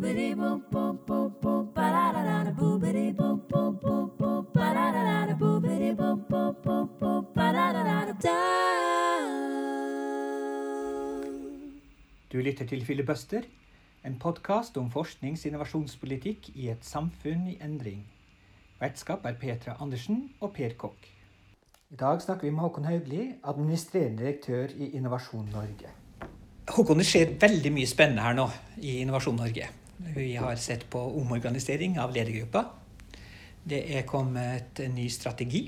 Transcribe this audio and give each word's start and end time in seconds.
Du 0.00 0.06
lytter 12.40 12.66
til 12.66 12.84
Filibuster, 12.86 13.42
en 14.06 14.16
podkast 14.18 14.76
om 14.80 14.88
forsknings- 14.88 15.44
og 15.44 15.46
innovasjonspolitikk 15.50 16.48
i 16.54 16.70
et 16.72 16.80
samfunn 16.80 17.46
i 17.50 17.58
endring. 17.60 18.06
Vertskap 18.80 19.26
er 19.28 19.36
Petra 19.36 19.76
Andersen 19.80 20.30
og 20.40 20.54
Per 20.54 20.78
Kokk. 20.78 21.10
I 21.90 21.96
dag 22.00 22.22
snakker 22.22 22.48
vi 22.48 22.54
med 22.54 22.60
Håkon 22.60 22.88
Haugli, 22.88 23.34
administrerende 23.44 24.22
direktør 24.22 24.72
i 24.78 24.94
Innovasjon 24.96 25.52
Norge. 25.52 25.92
Håkon, 26.70 26.98
det 26.98 27.06
skjer 27.06 27.36
veldig 27.40 27.72
mye 27.76 27.86
spennende 27.90 28.24
her 28.24 28.40
nå 28.40 28.48
i 28.80 28.96
Innovasjon 29.02 29.36
Norge. 29.36 29.68
Vi 30.00 30.36
har 30.36 30.56
sett 30.56 30.86
på 30.90 31.00
omorganisering 31.20 31.98
av 32.00 32.14
ledergruppa. 32.14 32.64
Det 33.62 33.82
er 33.96 34.08
kommet 34.08 34.80
en 34.80 34.94
ny 34.96 35.08
strategi. 35.12 35.66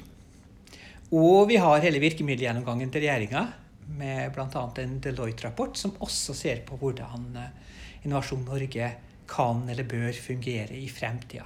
Og 1.13 1.49
vi 1.51 1.59
har 1.61 1.83
hele 1.85 2.01
virkemiddelgjennomgangen 2.01 2.93
til 2.93 3.05
regjeringa 3.05 3.43
med 3.99 4.33
bl.a. 4.33 4.63
en 4.81 4.95
Deloitte-rapport 5.05 5.77
som 5.77 5.93
også 6.01 6.37
ser 6.37 6.63
på 6.65 6.79
hvordan 6.81 7.37
eh, 7.37 7.51
Innovasjon 8.07 8.47
Norge 8.47 8.89
kan 9.29 9.61
eller 9.69 9.85
bør 9.89 10.17
fungere 10.17 10.79
i 10.79 10.89
fremtida. 10.89 11.45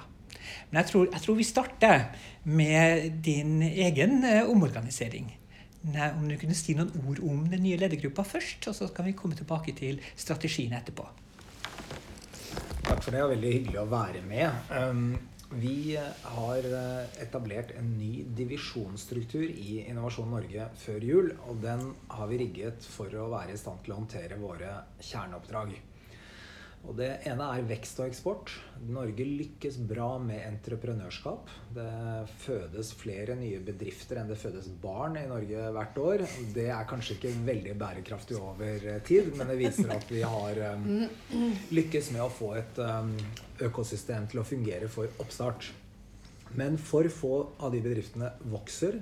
Men 0.71 0.81
jeg 0.81 0.91
tror, 0.93 1.09
jeg 1.11 1.25
tror, 1.25 1.39
vi 1.41 1.49
starter 1.51 2.07
med 2.45 3.11
din 3.27 3.59
egen 3.67 4.23
eh, 4.25 4.47
omorganisering. 4.47 5.33
Om 5.87 6.25
du 6.31 6.39
kunne 6.39 6.55
si 6.59 6.75
noen 6.79 6.95
ord 7.07 7.21
om 7.27 7.45
den 7.51 7.63
nye 7.67 7.79
ledergruppa 7.79 8.25
først, 8.27 8.71
og 8.71 8.75
så 8.79 8.89
kan 8.95 9.07
vi 9.07 9.19
komme 9.19 9.39
tilbake 9.39 9.75
til 9.75 10.01
strategien 10.15 10.75
etterpå. 10.79 11.07
Takk 12.87 13.01
for 13.03 13.11
det. 13.11 13.23
og 13.25 13.33
Veldig 13.35 13.51
hyggelig 13.51 13.81
å 13.81 13.89
være 13.91 14.21
med. 14.23 14.69
Um, 14.71 15.09
vi 15.59 15.95
har 15.97 16.67
eh, 16.67 17.19
etablert 17.23 17.73
en 17.79 17.93
ny 17.99 18.25
divisjonsstruktur 18.35 19.45
i 19.47 19.81
Innovasjon 19.85 20.31
Norge 20.31 20.69
før 20.79 21.07
jul. 21.07 21.33
Og 21.47 21.59
den 21.63 21.83
har 22.15 22.31
vi 22.31 22.39
rigget 22.45 22.87
for 22.87 23.11
å 23.19 23.29
være 23.33 23.55
i 23.55 23.61
stand 23.61 23.83
til 23.83 23.95
å 23.95 24.01
håndtere 24.01 24.39
våre 24.39 24.73
kjerneoppdrag. 24.99 25.75
Og 26.87 26.95
det 26.95 27.09
ene 27.27 27.47
er 27.51 27.65
vekst 27.67 27.99
og 27.99 28.07
eksport. 28.07 28.53
Norge 28.87 29.25
lykkes 29.27 29.79
bra 29.89 30.21
med 30.23 30.39
entreprenørskap. 30.47 31.51
Det 31.75 31.87
fødes 32.45 32.93
flere 32.95 33.35
nye 33.39 33.59
bedrifter 33.67 34.21
enn 34.21 34.31
det 34.31 34.39
fødes 34.39 34.69
barn 34.83 35.19
i 35.19 35.25
Norge 35.27 35.65
hvert 35.75 35.99
år. 35.99 36.23
Det 36.55 36.69
er 36.71 36.87
kanskje 36.87 37.17
ikke 37.17 37.33
veldig 37.49 37.75
bærekraftig 37.81 38.39
over 38.39 38.87
tid, 39.09 39.33
men 39.35 39.51
det 39.51 39.59
viser 39.65 39.91
at 39.97 40.07
vi 40.13 40.23
har 40.23 40.63
um, 40.77 40.87
lykkes 41.75 42.13
med 42.15 42.23
å 42.23 42.31
få 42.31 42.53
et 42.61 42.79
um, 42.79 43.17
økosystem 43.67 44.31
til 44.31 44.45
å 44.45 44.47
fungere 44.47 44.91
for 44.93 45.11
oppstart. 45.25 45.73
Men 46.55 46.79
for 46.79 47.11
få 47.11 47.35
av 47.67 47.75
de 47.75 47.83
bedriftene 47.83 48.31
vokser. 48.53 49.01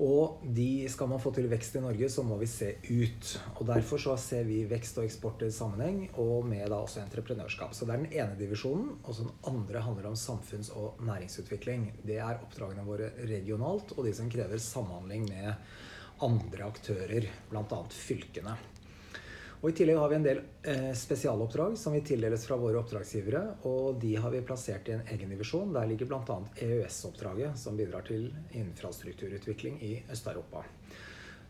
Og 0.00 0.40
de, 0.56 0.88
skal 0.88 1.10
man 1.10 1.20
få 1.20 1.34
til 1.36 1.50
vekst 1.50 1.76
i 1.76 1.82
Norge, 1.84 2.08
så 2.08 2.24
må 2.24 2.38
vi 2.40 2.48
se 2.48 2.70
ut. 2.88 3.32
Og 3.58 3.66
Derfor 3.68 4.00
så 4.00 4.16
ser 4.20 4.46
vi 4.48 4.62
vekst 4.70 4.96
og 4.98 5.04
eksport 5.04 5.44
i 5.44 5.50
sammenheng, 5.52 6.06
og 6.22 6.46
med 6.48 6.64
da 6.72 6.80
også 6.80 7.02
entreprenørskap. 7.02 7.74
Så 7.76 7.84
det 7.84 7.94
er 7.94 8.04
den 8.04 8.12
ene 8.16 8.38
divisjonen. 8.40 8.96
Og 9.04 9.14
så 9.14 9.26
den 9.26 9.36
andre 9.52 9.84
handler 9.84 10.08
om 10.08 10.18
samfunns- 10.18 10.72
og 10.72 11.02
næringsutvikling. 11.04 11.90
Det 12.06 12.16
er 12.16 12.40
oppdragene 12.40 12.86
våre 12.88 13.12
regionalt, 13.28 13.92
og 13.96 14.06
de 14.08 14.16
som 14.16 14.32
krever 14.32 14.62
samhandling 14.62 15.28
med 15.28 15.52
andre 16.22 16.68
aktører, 16.70 17.28
bl.a. 17.50 17.82
fylkene. 17.90 18.56
Og 19.62 19.70
I 19.70 19.74
tillegg 19.78 19.98
har 20.02 20.10
vi 20.10 20.16
en 20.18 20.24
del 20.24 20.40
eh, 20.66 20.88
spesialoppdrag 20.98 21.76
som 21.78 21.94
vi 21.94 22.00
tildeles 22.02 22.48
fra 22.48 22.56
våre 22.58 22.80
oppdragsgivere. 22.80 23.42
Og 23.70 24.00
de 24.02 24.16
har 24.18 24.34
vi 24.34 24.40
plassert 24.42 24.90
i 24.90 24.96
en 24.96 25.04
egen 25.14 25.30
divisjon. 25.30 25.70
Der 25.76 25.86
ligger 25.86 26.10
bl.a. 26.10 26.38
EØS-oppdraget, 26.66 27.54
som 27.62 27.78
bidrar 27.78 28.02
til 28.08 28.26
infrastrukturutvikling 28.58 29.78
i 29.86 29.92
Øst-Europa. 30.10 30.64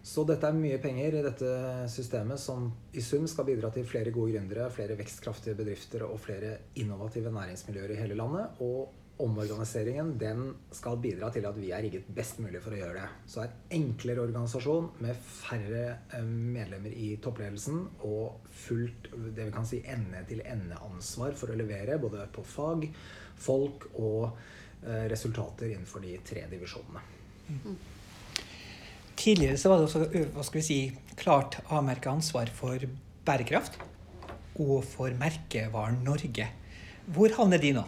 Så 0.02 0.26
dette 0.28 0.44
er 0.44 0.58
mye 0.58 0.80
penger 0.82 1.14
i 1.14 1.24
dette 1.24 1.50
systemet 1.88 2.40
som 2.42 2.66
i 2.92 3.00
sum 3.00 3.24
skal 3.30 3.46
bidra 3.48 3.70
til 3.72 3.86
flere 3.88 4.12
gode 4.12 4.34
gründere, 4.34 4.66
flere 4.74 4.98
vekstkraftige 4.98 5.56
bedrifter 5.56 6.04
og 6.04 6.18
flere 6.20 6.56
innovative 6.82 7.32
næringsmiljøer 7.32 7.94
i 7.94 8.00
hele 8.02 8.18
landet. 8.18 8.60
Og 8.66 8.90
omorganiseringen 9.20 10.14
den 10.18 10.54
skal 10.72 10.96
bidra 11.02 11.28
til 11.32 11.44
at 11.46 11.58
vi 11.60 11.70
er 11.74 11.84
rigget 11.84 12.08
best 12.16 12.40
mulig 12.42 12.62
for 12.64 12.74
å 12.74 12.80
gjøre 12.80 12.96
det. 12.96 13.08
Så 13.28 13.42
en 13.44 13.54
enklere 13.76 14.24
organisasjon 14.24 14.88
med 15.04 15.20
færre 15.26 15.84
eh, 16.16 16.24
medlemmer 16.24 16.94
i 16.96 17.12
toppledelsen 17.22 17.84
og 18.08 18.48
fullt 18.64 19.10
det 19.36 19.46
vi 19.48 19.54
kan 19.54 19.68
si 19.68 19.82
ende-til-ende-ansvar 19.84 21.36
for 21.38 21.52
å 21.52 21.58
levere 21.58 22.00
både 22.02 22.26
på 22.32 22.44
fag, 22.46 22.88
folk 23.36 23.90
og 23.92 24.32
eh, 24.32 25.06
resultater 25.12 25.70
innenfor 25.70 26.04
de 26.04 26.16
tre 26.26 26.46
divisjonene. 26.50 27.06
Mm. 27.52 27.78
Tidligere 29.22 29.60
så 29.60 29.70
var 29.70 29.78
det 29.78 29.90
også 29.90 30.28
hva 30.34 30.44
skal 30.46 30.62
vi 30.62 30.66
si, 30.66 30.82
klart 31.20 31.60
avmerka 31.70 32.10
ansvar 32.10 32.50
for 32.50 32.90
bærekraft 33.26 33.76
og 34.62 34.78
for 34.88 35.14
merkevaren 35.20 36.00
Norge. 36.02 36.48
Hvor 37.12 37.34
havner 37.36 37.60
de 37.62 37.76
nå? 37.76 37.84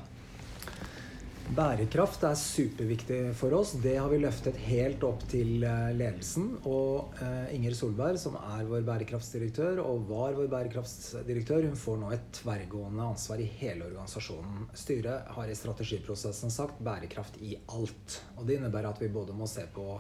Bærekraft 1.53 2.23
er 2.25 2.39
superviktig 2.41 3.19
for 3.37 3.53
oss. 3.53 3.75
Det 3.77 3.99
har 3.99 4.09
vi 4.09 4.17
løftet 4.23 4.57
helt 4.65 5.03
opp 5.05 5.27
til 5.29 5.61
eh, 5.69 5.91
ledelsen. 5.93 6.47
Og 6.65 7.19
uh, 7.21 7.53
Inger 7.53 7.77
Solberg, 7.77 8.17
som 8.19 8.39
er 8.41 8.65
vår 8.71 8.87
bærekraftsdirektør, 8.87 9.83
og 9.85 10.07
var 10.09 10.39
vår 10.39 10.49
bærekraftsdirektør, 10.55 11.69
hun 11.69 11.77
får 11.79 12.01
nå 12.01 12.13
et 12.17 12.31
tverrgående 12.41 13.11
ansvar 13.13 13.43
i 13.45 13.51
hele 13.61 13.85
organisasjonen. 13.91 14.71
Styret 14.73 15.29
har 15.37 15.53
i 15.53 15.59
strategiprosessen 15.59 16.55
sagt 16.55 16.81
bærekraft 16.85 17.37
i 17.45 17.59
alt. 17.77 18.23
Og 18.39 18.49
det 18.49 18.57
innebærer 18.57 18.95
at 18.95 19.05
vi 19.05 19.13
både 19.13 19.37
må 19.37 19.51
se 19.51 19.67
på 19.77 19.99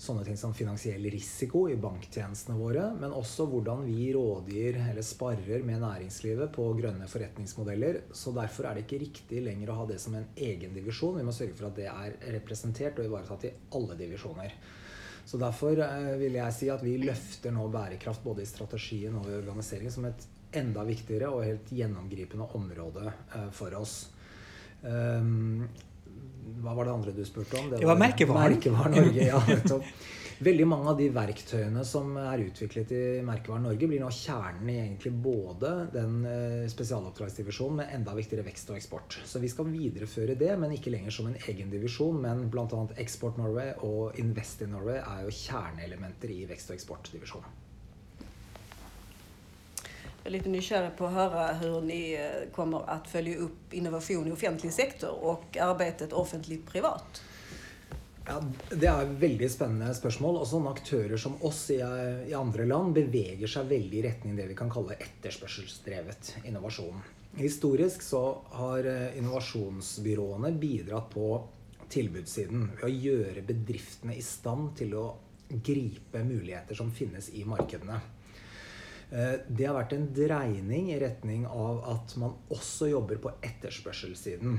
sånne 0.00 0.22
ting 0.24 0.36
som 0.40 0.54
finansiell 0.56 1.04
risiko 1.12 1.66
i 1.68 1.76
banktjenestene 1.80 2.56
våre, 2.56 2.86
men 2.96 3.12
også 3.12 3.44
hvordan 3.50 3.82
vi 3.84 4.06
rådgir 4.16 4.78
eller 4.86 5.04
sparer 5.04 5.64
med 5.66 5.82
næringslivet 5.82 6.52
på 6.54 6.64
grønne 6.78 7.08
forretningsmodeller. 7.10 7.98
Så 8.16 8.32
derfor 8.32 8.70
er 8.70 8.78
det 8.78 8.86
ikke 8.86 9.02
riktig 9.02 9.42
lenger 9.44 9.72
å 9.72 9.80
ha 9.82 9.88
det 9.90 9.98
som 10.00 10.16
en 10.16 10.24
egen 10.40 10.72
divisjon. 10.76 11.18
Vi 11.20 11.26
må 11.26 11.34
sørge 11.36 11.58
for 11.58 11.68
at 11.68 11.76
det 11.76 11.90
er 11.92 12.16
representert 12.38 12.96
og 12.96 13.10
ivaretatt 13.10 13.44
i 13.50 13.52
alle 13.76 13.98
divisjoner. 14.00 14.56
Så 15.28 15.38
derfor 15.38 15.84
eh, 15.84 16.14
vil 16.22 16.40
jeg 16.40 16.56
si 16.56 16.70
at 16.72 16.80
vi 16.82 16.96
løfter 17.04 17.52
nå 17.52 17.68
bærekraft 17.70 18.24
både 18.24 18.46
i 18.46 18.48
strategien 18.48 19.20
og 19.20 19.28
i 19.28 19.36
organiseringen 19.36 19.92
som 19.92 20.08
et 20.08 20.24
enda 20.56 20.82
viktigere 20.88 21.28
og 21.28 21.44
helt 21.44 21.68
gjennomgripende 21.76 22.48
område 22.56 23.04
eh, 23.12 23.46
for 23.52 23.76
oss. 23.78 24.00
Um, 24.80 25.68
hva 26.60 26.74
var 26.76 26.88
det 26.88 26.94
andre 26.94 27.12
du 27.16 27.22
spurte 27.24 27.56
om? 27.58 27.70
Det 27.70 27.78
var, 27.78 27.84
det 27.84 27.90
var 27.90 28.00
merkevaren. 28.00 28.56
merkevaren 28.56 28.96
Norge, 29.00 29.28
ja, 29.30 29.80
Veldig 30.40 30.64
mange 30.64 30.88
av 30.88 30.96
de 30.96 31.06
verktøyene 31.12 31.82
som 31.84 32.14
er 32.16 32.40
utviklet 32.46 32.92
i 32.96 33.00
Merkevaren 33.28 33.66
Norge, 33.68 33.84
blir 33.90 34.00
nå 34.00 34.08
kjernen 34.08 34.70
i 34.72 34.78
egentlig 34.80 35.12
både 35.20 35.72
den 35.92 36.14
eh, 36.24 36.62
spesialoppdragsdivisjonen 36.72 37.82
med 37.82 37.92
enda 37.98 38.14
viktigere 38.16 38.46
vekst 38.46 38.72
og 38.72 38.78
eksport. 38.78 39.18
Så 39.28 39.42
vi 39.42 39.50
skal 39.52 39.68
videreføre 39.68 40.38
det, 40.40 40.54
men 40.56 40.72
ikke 40.72 40.94
lenger 40.94 41.12
som 41.12 41.28
en 41.28 41.36
egen 41.44 41.68
divisjon. 41.68 42.22
Men 42.24 42.46
bl.a. 42.48 42.86
Export 43.04 43.36
Norway 43.36 43.74
og 43.84 44.16
Invest 44.22 44.64
in 44.64 44.72
Norway 44.72 45.02
er 45.02 45.26
jo 45.26 45.36
kjerneelementer 45.42 46.32
i 46.32 46.46
vekst- 46.48 46.72
og 46.72 46.80
eksportdivisjonen. 46.80 47.60
Är 50.30 50.32
lite 50.32 50.48
nyfiken 50.48 50.90
på 50.96 51.06
att 51.06 51.12
höra 51.12 51.52
hur 51.52 51.80
ni 51.80 52.12
eh, 52.12 52.52
kommer 52.52 52.90
att 52.90 53.08
följa 53.08 53.36
upp 53.36 53.72
innovation 53.74 54.28
i 54.28 54.32
offentlig 54.32 54.72
sektor 54.72 55.24
och 55.24 55.56
arbetet 55.56 56.12
offentlig-privat. 56.12 57.22
Ja, 58.26 58.42
Det 58.70 58.86
er 58.86 59.00
et 59.02 59.16
veldig 59.24 59.48
spennende 59.50 59.90
spørsmål. 59.94 60.38
Og 60.38 60.46
sånne 60.46 60.70
aktører 60.70 61.18
som 61.18 61.34
oss 61.42 61.64
i, 61.74 61.80
i, 61.80 62.34
andre 62.38 62.68
land 62.70 62.94
beveger 62.94 63.50
seg 63.50 63.72
veldig 63.72 63.98
i 63.98 64.04
retning 64.06 64.38
det 64.38 64.46
vi 64.52 64.58
kan 64.60 64.70
kalle 64.70 65.00
etterspørselsdrevet 65.02 66.30
innovasjon. 66.44 67.02
Historisk 67.40 68.06
så 68.06 68.22
har 68.60 68.86
eh, 68.86 69.18
innovasjonsbyråene 69.18 70.54
bidratt 70.62 71.10
på 71.10 71.26
tilbudssiden 71.90 72.68
ved 72.76 72.86
å 72.86 72.94
gjøre 73.08 73.46
bedriftene 73.50 74.14
i 74.14 74.22
stand 74.22 74.76
til 74.78 74.94
å 74.94 75.04
gripe 75.50 76.22
muligheter 76.22 76.78
som 76.78 76.94
finnes 76.94 77.32
i 77.34 77.42
markedene. 77.42 77.98
Eh, 79.10 79.40
det 79.48 79.66
har 79.66 79.74
vært 79.74 79.96
en 79.96 80.06
dreining 80.14 80.92
i 80.94 80.98
retning 81.02 81.46
av 81.48 81.82
at 81.96 82.14
man 82.22 82.36
også 82.54 82.90
jobber 82.92 83.18
på 83.22 83.32
etterspørselssiden. 83.46 84.58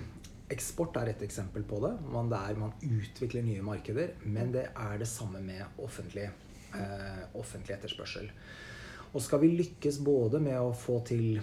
Eksport 0.52 0.98
er 1.00 1.14
et 1.14 1.24
eksempel 1.24 1.64
på 1.68 1.80
det. 1.86 1.94
Man, 2.12 2.32
der 2.32 2.60
man 2.60 2.74
utvikler 2.84 3.46
nye 3.48 3.64
markeder. 3.64 4.18
Men 4.26 4.52
det 4.52 4.68
er 4.76 5.00
det 5.00 5.08
samme 5.08 5.40
med 5.44 5.80
offentlig, 5.80 6.28
eh, 6.76 7.24
offentlig 7.40 7.78
etterspørsel. 7.78 8.28
Og 9.12 9.24
skal 9.24 9.42
vi 9.44 9.56
lykkes 9.56 10.00
både 10.04 10.40
med 10.44 10.60
å 10.60 10.76
få 10.76 11.00
til 11.08 11.40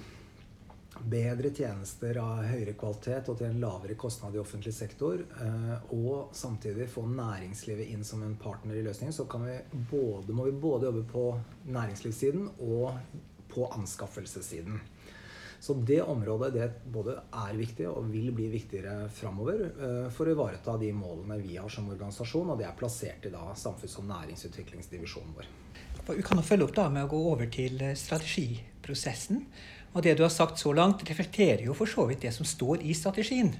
bedre 0.98 1.50
tjenester 1.54 2.18
av 2.22 2.42
høyere 2.48 2.74
kvalitet 2.78 3.28
og 3.30 3.38
til 3.38 3.48
en 3.50 3.60
lavere 3.62 3.96
kostnad 3.98 4.34
i 4.34 4.40
offentlig 4.40 4.72
sektor, 4.74 5.20
eh, 5.20 5.92
og 5.94 6.34
samtidig 6.36 6.88
få 6.90 7.04
næringslivet 7.06 7.92
inn 7.92 8.04
som 8.04 8.22
en 8.22 8.36
partner 8.40 8.78
i 8.78 8.84
løsningen, 8.86 9.14
så 9.14 9.28
vi 9.44 9.58
både, 9.90 10.32
må 10.32 10.48
vi 10.48 10.52
både 10.52 10.88
jobbe 10.88 11.04
på 11.12 11.26
næringslivssiden 11.68 12.48
og 12.58 12.98
på 13.48 13.68
anskaffelsessiden. 13.72 14.80
Så 15.60 15.74
det 15.74 16.02
området 16.02 16.52
det 16.54 16.66
både 16.86 17.16
er 17.34 17.56
viktig 17.58 17.88
og 17.90 18.06
vil 18.12 18.30
bli 18.34 18.46
viktigere 18.52 19.08
framover 19.10 19.64
eh, 19.66 20.04
for 20.14 20.28
å 20.28 20.34
ivareta 20.36 20.76
de 20.78 20.92
målene 20.94 21.40
vi 21.42 21.56
har 21.58 21.70
som 21.72 21.88
organisasjon, 21.90 22.52
og 22.52 22.60
det 22.60 22.68
er 22.68 22.76
plassert 22.78 23.26
i 23.26 23.32
da 23.34 23.50
samfunns- 23.58 23.98
og 23.98 24.06
næringsutviklingsdivisjonen 24.12 25.34
vår. 25.34 25.50
Vi 26.14 26.22
kan 26.24 26.40
følge 26.46 26.68
opp 26.68 26.76
da 26.76 26.86
med 26.92 27.04
å 27.04 27.10
gå 27.10 27.18
over 27.32 27.50
til 27.52 27.82
eh, 27.82 27.96
strategiprosessen. 27.98 29.42
Og 29.94 30.04
det 30.04 30.16
du 30.18 30.24
har 30.24 30.32
sagt 30.32 30.60
så 30.60 30.72
langt, 30.76 31.04
reflekterer 31.08 31.64
jo 31.64 31.74
for 31.76 31.90
så 31.90 32.06
vidt 32.08 32.22
det 32.26 32.34
som 32.36 32.46
står 32.46 32.84
i 32.84 32.94
strategien. 32.94 33.54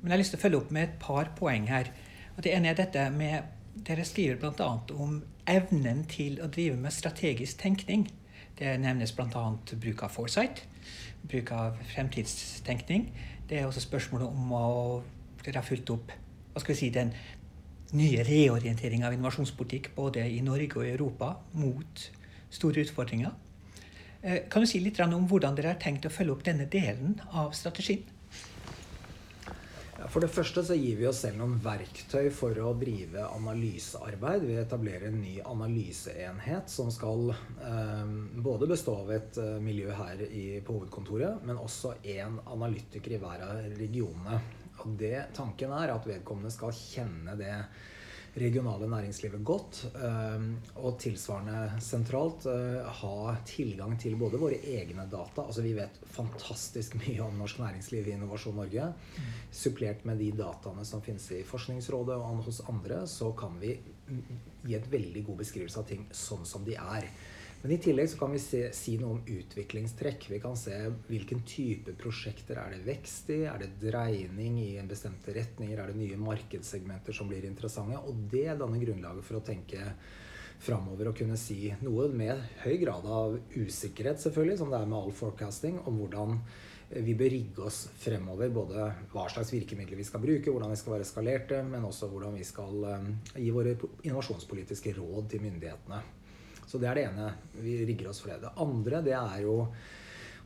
Men 0.00 0.10
jeg 0.10 0.16
har 0.16 0.22
lyst 0.22 0.34
til 0.34 0.40
å 0.40 0.44
følge 0.44 0.60
opp 0.62 0.70
med 0.74 0.86
et 0.86 1.00
par 1.02 1.30
poeng 1.38 1.68
her. 1.70 1.92
Og 2.36 2.42
det 2.44 2.54
ene 2.56 2.72
er 2.72 2.78
dette 2.78 3.06
med 3.14 3.56
Dere 3.86 4.04
skriver 4.04 4.36
bl.a. 4.36 4.70
om 4.98 5.20
evnen 5.48 6.02
til 6.10 6.40
å 6.42 6.48
drive 6.50 6.76
med 6.76 6.92
strategisk 6.92 7.62
tenkning. 7.62 8.08
Det 8.58 8.74
nevnes 8.82 9.12
bl.a. 9.16 9.44
bruk 9.70 10.02
av 10.04 10.12
foresight, 10.12 10.64
bruk 11.22 11.52
av 11.54 11.78
fremtidstenkning. 11.92 13.06
Det 13.48 13.60
er 13.60 13.68
også 13.68 13.84
spørsmålet 13.86 14.26
om 14.28 14.52
å 14.52 14.64
Dere 15.40 15.62
har 15.62 15.64
fulgt 15.64 15.92
opp 15.94 16.10
hva 16.52 16.60
skal 16.60 16.74
vi 16.74 16.80
si, 16.80 16.90
den 16.92 17.14
nye 17.96 18.24
reorienteringa 18.26 19.06
av 19.08 19.14
innovasjonspolitikk 19.16 19.92
både 19.96 20.26
i 20.28 20.42
Norge 20.44 20.76
og 20.76 20.84
i 20.84 20.92
Europa 20.92 21.30
mot 21.56 22.04
store 22.52 22.84
utfordringer. 22.84 23.32
Eh, 24.22 24.48
kan 24.48 24.62
du 24.62 24.68
si 24.68 24.80
litt 24.84 25.00
om 25.00 25.26
hvordan 25.28 25.56
dere 25.56 25.74
har 25.74 25.80
tenkt 25.80 26.04
å 26.04 26.12
følge 26.12 26.34
opp 26.34 26.42
denne 26.44 26.66
delen 26.68 27.16
av 27.32 27.54
strategien? 27.56 28.04
For 30.10 30.24
det 30.24 30.30
første 30.32 30.62
så 30.64 30.74
gir 30.76 30.96
vi 30.96 31.06
oss 31.08 31.20
selv 31.22 31.38
noen 31.38 31.58
verktøy 31.60 32.30
for 32.32 32.56
å 32.64 32.72
drive 32.76 33.26
analysearbeid. 33.36 34.46
Vi 34.48 34.56
etablerer 34.60 35.10
en 35.10 35.20
ny 35.20 35.34
analyseenhet 35.44 36.72
som 36.72 36.88
skal 36.92 37.32
eh, 37.32 38.12
både 38.44 38.68
bestå 38.68 38.96
av 39.02 39.12
et 39.16 39.40
eh, 39.40 39.58
miljø 39.62 39.92
her 39.96 40.24
i, 40.26 40.44
på 40.64 40.78
hovedkontoret, 40.78 41.44
men 41.44 41.60
også 41.60 41.98
én 42.04 42.40
analytiker 42.48 43.16
i 43.16 43.20
hver 43.20 43.44
av 43.46 43.62
regionene. 43.80 44.40
Og 44.80 44.96
det, 45.00 45.30
tanken 45.36 45.72
er 45.76 45.92
at 45.92 46.08
vedkommende 46.08 46.52
skal 46.52 46.72
kjenne 46.76 47.36
det 47.40 47.54
regionale 48.38 48.86
næringslivet 48.90 49.42
godt. 49.44 49.80
Ehm, 50.04 50.52
og 50.76 50.98
tilsvarende 51.02 51.80
sentralt 51.82 52.46
eh, 52.50 52.86
ha 53.00 53.34
tilgang 53.48 53.96
til 54.00 54.16
både 54.20 54.40
våre 54.40 54.60
egne 54.60 55.06
data 55.10 55.46
altså 55.46 55.64
Vi 55.64 55.74
vet 55.76 55.98
fantastisk 56.14 56.96
mye 57.00 57.20
om 57.24 57.38
norsk 57.40 57.58
næringsliv 57.62 58.08
i 58.08 58.14
Innovasjon 58.14 58.56
Norge. 58.56 58.92
Supplert 59.50 60.04
med 60.04 60.22
de 60.22 60.30
dataene 60.38 60.84
som 60.86 61.02
finnes 61.02 61.26
i 61.34 61.42
Forskningsrådet 61.46 62.16
og 62.16 62.44
hos 62.46 62.62
andre, 62.68 63.02
så 63.06 63.32
kan 63.32 63.58
vi 63.60 63.76
gi 64.66 64.74
et 64.76 64.90
veldig 64.90 65.24
god 65.26 65.42
beskrivelse 65.44 65.80
av 65.80 65.86
ting 65.88 66.06
sånn 66.14 66.46
som 66.46 66.64
de 66.66 66.76
er. 66.78 67.06
Men 67.62 67.74
i 67.74 67.78
tillegg 67.78 68.08
så 68.08 68.16
kan 68.16 68.32
vi 68.32 68.38
se, 68.40 68.60
si 68.72 68.94
noe 68.96 69.18
om 69.18 69.26
utviklingstrekk. 69.28 70.30
Vi 70.32 70.38
kan 70.40 70.56
se 70.56 70.78
hvilken 71.10 71.42
type 71.44 71.92
prosjekter 72.00 72.56
er 72.56 72.72
det 72.72 72.86
vekst 72.86 73.28
i. 73.34 73.42
Er 73.50 73.60
det 73.60 73.74
dreining 73.82 74.56
i 74.62 74.70
en 74.80 74.88
bestemte 74.88 75.34
retninger? 75.36 75.76
Er 75.76 75.92
det 75.92 76.00
nye 76.00 76.16
markedssegmenter 76.20 77.16
som 77.16 77.28
blir 77.28 77.44
interessante? 77.44 78.00
Og 78.00 78.24
det 78.32 78.46
danner 78.62 78.80
grunnlaget 78.80 79.26
for 79.26 79.40
å 79.40 79.44
tenke 79.44 79.92
framover 80.60 81.10
og 81.10 81.20
kunne 81.20 81.36
si 81.40 81.68
noe 81.84 82.08
med 82.12 82.40
høy 82.64 82.78
grad 82.80 83.04
av 83.08 83.36
usikkerhet, 83.52 84.20
selvfølgelig, 84.20 84.58
som 84.60 84.72
det 84.72 84.80
er 84.80 84.88
med 84.88 84.98
all 84.98 85.14
forecasting, 85.16 85.78
om 85.88 86.00
hvordan 86.00 86.40
vi 86.90 87.14
bør 87.14 87.30
rigge 87.32 87.66
oss 87.68 87.82
fremover. 88.00 88.48
Både 88.56 88.88
hva 89.12 89.26
slags 89.32 89.52
virkemidler 89.52 90.00
vi 90.00 90.08
skal 90.08 90.24
bruke, 90.24 90.48
hvordan 90.48 90.72
vi 90.72 90.80
skal 90.80 90.96
være 90.96 91.08
skalerte, 91.08 91.60
men 91.68 91.84
også 91.88 92.08
hvordan 92.08 92.40
vi 92.40 92.48
skal 92.48 92.88
um, 92.88 93.12
gi 93.36 93.52
våre 93.54 93.76
innovasjonspolitiske 93.76 94.96
råd 94.96 95.28
til 95.34 95.44
myndighetene. 95.44 96.00
Så 96.70 96.78
det 96.78 96.86
er 96.90 97.00
det 97.00 97.08
ene. 97.08 97.32
Vi 97.58 97.80
rigger 97.88 98.12
oss 98.12 98.22
for 98.22 98.30
det. 98.30 98.44
Det 98.44 98.54
andre 98.62 99.02
det 99.06 99.16
er 99.18 99.42
jo 99.46 99.56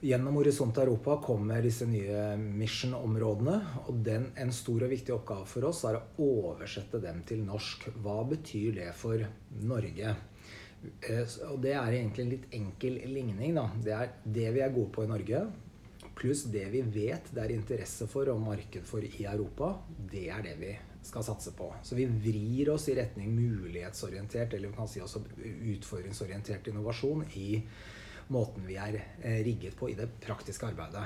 Gjennom 0.05 0.35
Horisont 0.37 0.77
Europa 0.83 1.15
kommer 1.25 1.63
disse 1.65 1.87
nye 1.89 2.35
mission-områdene. 2.37 3.55
Og 3.89 4.03
den, 4.05 4.27
en 4.37 4.53
stor 4.53 4.85
og 4.85 4.93
viktig 4.93 5.15
oppgave 5.15 5.47
for 5.49 5.65
oss 5.71 5.81
er 5.89 5.97
å 5.97 6.03
oversette 6.27 7.01
dem 7.01 7.23
til 7.25 7.41
norsk. 7.47 7.87
Hva 8.05 8.19
betyr 8.29 8.75
det 8.77 8.91
for 8.99 9.23
Norge? 9.65 10.13
Eh, 11.09 11.37
og 11.49 11.57
det 11.65 11.73
er 11.73 11.97
egentlig 11.97 12.25
en 12.25 12.33
litt 12.35 12.49
enkel 12.59 12.99
ligning. 13.15 13.55
Da. 13.57 13.69
Det 13.87 13.95
er 13.97 14.13
det 14.25 14.51
vi 14.59 14.65
er 14.67 14.75
gode 14.75 14.93
på 14.93 15.07
i 15.07 15.13
Norge, 15.15 15.47
pluss 16.15 16.45
det 16.53 16.67
vi 16.75 16.83
vet 16.95 17.33
det 17.35 17.41
er 17.43 17.55
interesse 17.55 18.07
for 18.11 18.29
og 18.31 18.43
marked 18.45 18.85
for 18.87 19.05
i 19.05 19.25
Europa. 19.25 19.73
Det 20.13 20.29
er 20.31 20.45
det 20.45 20.59
vi 20.61 20.75
skal 21.05 21.25
satse 21.25 21.53
på. 21.57 21.69
Så 21.83 21.99
vi 21.99 22.07
vrir 22.07 22.71
oss 22.75 22.89
i 22.89 22.97
retning 22.97 23.35
mulighetsorientert, 23.35 24.55
eller 24.55 24.73
vi 24.73 24.79
kan 24.79 24.89
si 24.89 25.03
også 25.05 25.23
utfordringsorientert 25.75 26.71
innovasjon 26.73 27.27
i 27.41 27.49
måten 28.33 28.65
vi 28.67 28.77
er 28.81 28.97
eh, 29.23 29.43
rigget 29.45 29.77
på 29.77 29.91
i 29.93 29.99
det 29.99 30.09
praktiske 30.25 30.67
arbeidet. 30.67 31.05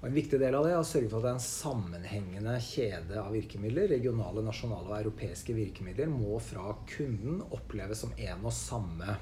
Og 0.00 0.08
En 0.08 0.16
viktig 0.16 0.40
del 0.40 0.56
av 0.56 0.64
det 0.64 0.72
er 0.72 0.80
å 0.80 0.86
sørge 0.86 1.10
for 1.10 1.20
at 1.20 1.26
det 1.26 1.30
er 1.30 1.38
en 1.38 1.44
sammenhengende 1.44 2.54
kjede 2.64 3.20
av 3.20 3.34
virkemidler. 3.36 3.90
Regionale, 3.92 4.44
nasjonale 4.44 4.88
og 4.88 4.96
europeiske 4.98 5.54
virkemidler 5.54 6.10
må 6.10 6.40
fra 6.42 6.72
kunden 6.88 7.42
oppleves 7.52 8.02
som 8.06 8.14
en 8.16 8.46
og 8.48 8.54
samme, 8.56 9.18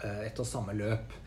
eh, 0.00 0.22
et 0.28 0.40
og 0.40 0.48
samme 0.48 0.76
løp. 0.78 1.18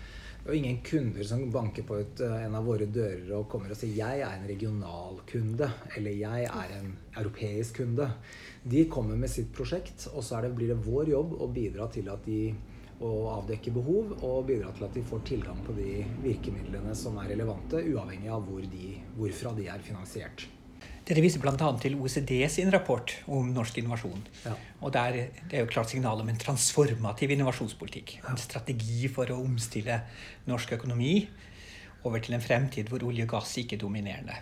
Er 0.47 0.53
ingen 0.55 0.77
kunder 0.81 1.23
som 1.27 1.41
banker 1.51 1.83
på 1.83 1.97
et, 1.99 2.21
eh, 2.23 2.45
en 2.45 2.53
av 2.55 2.63
våre 2.63 2.85
dører 2.88 3.33
og 3.35 3.49
kommer 3.51 3.69
og 3.69 3.75
sier 3.75 3.95
'jeg 3.97 4.21
er 4.21 4.31
en 4.31 4.47
regional 4.47 5.19
kunde', 5.27 5.71
eller 5.97 6.11
'jeg 6.11 6.44
er 6.45 6.79
en 6.79 6.97
europeisk 7.17 7.81
kunde'. 7.81 8.11
De 8.63 8.85
kommer 8.85 9.17
med 9.17 9.29
sitt 9.29 9.51
prosjekt, 9.51 10.07
og 10.15 10.23
så 10.23 10.41
det, 10.41 10.55
blir 10.55 10.67
det 10.67 10.85
vår 10.85 11.09
jobb 11.09 11.33
å 11.33 11.53
bidra 11.53 11.91
til 11.91 12.07
at 12.07 12.25
de 12.25 12.55
å 13.01 13.41
avdekke 13.44 13.73
behov 13.73 14.23
og 14.23 14.47
bidra 14.47 14.71
til 14.73 14.85
at 14.85 14.94
de 14.94 15.01
får 15.01 15.19
tilgang 15.25 15.57
på 15.65 15.75
de 15.75 16.05
virkemidlene 16.23 16.95
som 16.95 17.17
er 17.17 17.27
relevante, 17.27 17.83
uavhengig 17.83 18.29
av 18.29 18.47
hvor 18.47 18.61
de, 18.61 18.97
hvorfra 19.17 19.53
de 19.55 19.67
er 19.67 19.79
finansiert. 19.79 20.47
Dere 21.07 21.24
viser 21.24 21.39
bl.a. 21.39 21.56
til 21.80 21.95
OECD 21.95 22.34
sin 22.51 22.72
rapport 22.74 23.13
om 23.31 23.48
norsk 23.56 23.78
innovasjon. 23.80 24.25
Ja. 24.44 24.56
Og 24.81 24.92
der, 24.92 25.30
Det 25.48 25.56
er 25.56 25.63
jo 25.63 25.72
klart 25.72 25.94
signal 25.94 26.19
om 26.19 26.30
en 26.30 26.39
transformativ 26.42 27.31
innovasjonspolitikk. 27.31 28.18
En 28.28 28.38
strategi 28.38 29.07
for 29.07 29.31
å 29.31 29.39
omstille 29.39 30.01
norsk 30.50 30.75
økonomi 30.75 31.22
over 32.04 32.19
til 32.24 32.36
en 32.36 32.44
fremtid 32.44 32.92
hvor 32.92 33.07
olje 33.07 33.24
og 33.24 33.31
gass 33.38 33.56
ikke 33.62 33.78
er 33.78 33.84
dominerende. 33.86 34.36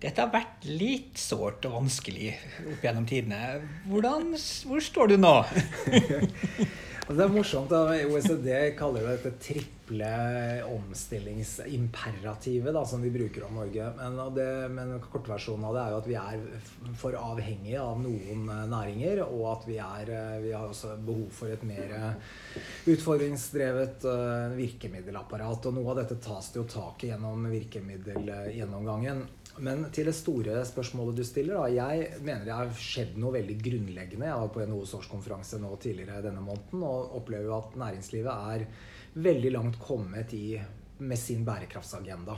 Dette 0.00 0.20
har 0.20 0.32
vært 0.32 0.64
litt 0.68 1.16
sårt 1.20 1.64
og 1.68 1.78
vanskelig 1.78 2.34
opp 2.72 2.82
gjennom 2.84 3.06
tidene. 3.08 3.60
Hvordan, 3.88 4.34
hvor 4.68 4.82
står 4.84 5.12
du 5.12 5.16
nå? 5.20 5.36
Det 7.06 7.22
er 7.22 7.30
morsomt 7.30 7.70
at 7.70 8.00
OECD 8.10 8.74
kaller 8.74 9.04
det 9.06 9.20
dette 9.20 9.38
triple 9.38 10.08
omstillingsimperativet 10.66 12.74
som 12.90 12.98
vi 13.04 13.12
bruker 13.14 13.44
om 13.46 13.54
Norge. 13.60 13.84
Men, 14.00 14.18
det, 14.34 14.46
men 14.74 14.90
kortversjonen 15.04 15.68
av 15.68 15.76
det 15.76 15.84
er 15.84 15.92
jo 15.94 16.00
at 16.00 16.08
vi 16.10 16.16
er 16.18 16.42
for 16.98 17.14
avhengige 17.20 17.78
av 17.78 18.02
noen 18.02 18.50
eh, 18.50 18.66
næringer. 18.74 19.22
Og 19.28 19.46
at 19.52 19.62
vi, 19.70 19.78
er, 19.78 20.10
eh, 20.10 20.42
vi 20.48 20.52
har 20.56 20.66
også 20.66 20.98
behov 21.06 21.30
for 21.30 21.46
et 21.54 21.62
mer 21.68 22.16
utfordringsdrevet 22.90 24.02
uh, 24.10 24.50
virkemiddelapparat. 24.58 25.62
Og 25.70 25.74
noe 25.78 25.94
av 25.94 26.02
dette 26.02 26.18
tas 26.26 26.50
det 26.50 26.58
jo 26.58 26.66
tak 26.74 27.06
i 27.06 27.12
gjennom 27.12 27.38
virkemiddelgjennomgangen. 27.54 29.22
Men 29.64 29.86
til 29.94 30.08
det 30.08 30.16
store 30.16 30.58
spørsmålet 30.68 31.16
du 31.16 31.24
stiller. 31.24 31.56
Da. 31.56 31.68
Jeg 31.72 32.22
mener 32.24 32.44
det 32.44 32.56
har 32.56 32.72
skjedd 32.80 33.14
noe 33.20 33.36
veldig 33.38 33.56
grunnleggende. 33.62 34.28
Jeg 34.28 34.42
var 34.42 34.50
på 34.52 34.66
NHOs 34.68 34.96
årskonferanse 34.98 35.60
nå 35.62 35.70
tidligere 35.80 36.24
denne 36.26 36.42
måneden 36.44 36.84
og 36.84 37.14
opplever 37.20 37.54
at 37.56 37.78
næringslivet 37.80 38.50
er 38.52 38.66
veldig 39.16 39.54
langt 39.54 39.80
kommet 39.80 40.34
i, 40.36 40.58
med 40.98 41.20
sin 41.20 41.44
bærekraftsagenda. 41.44 42.36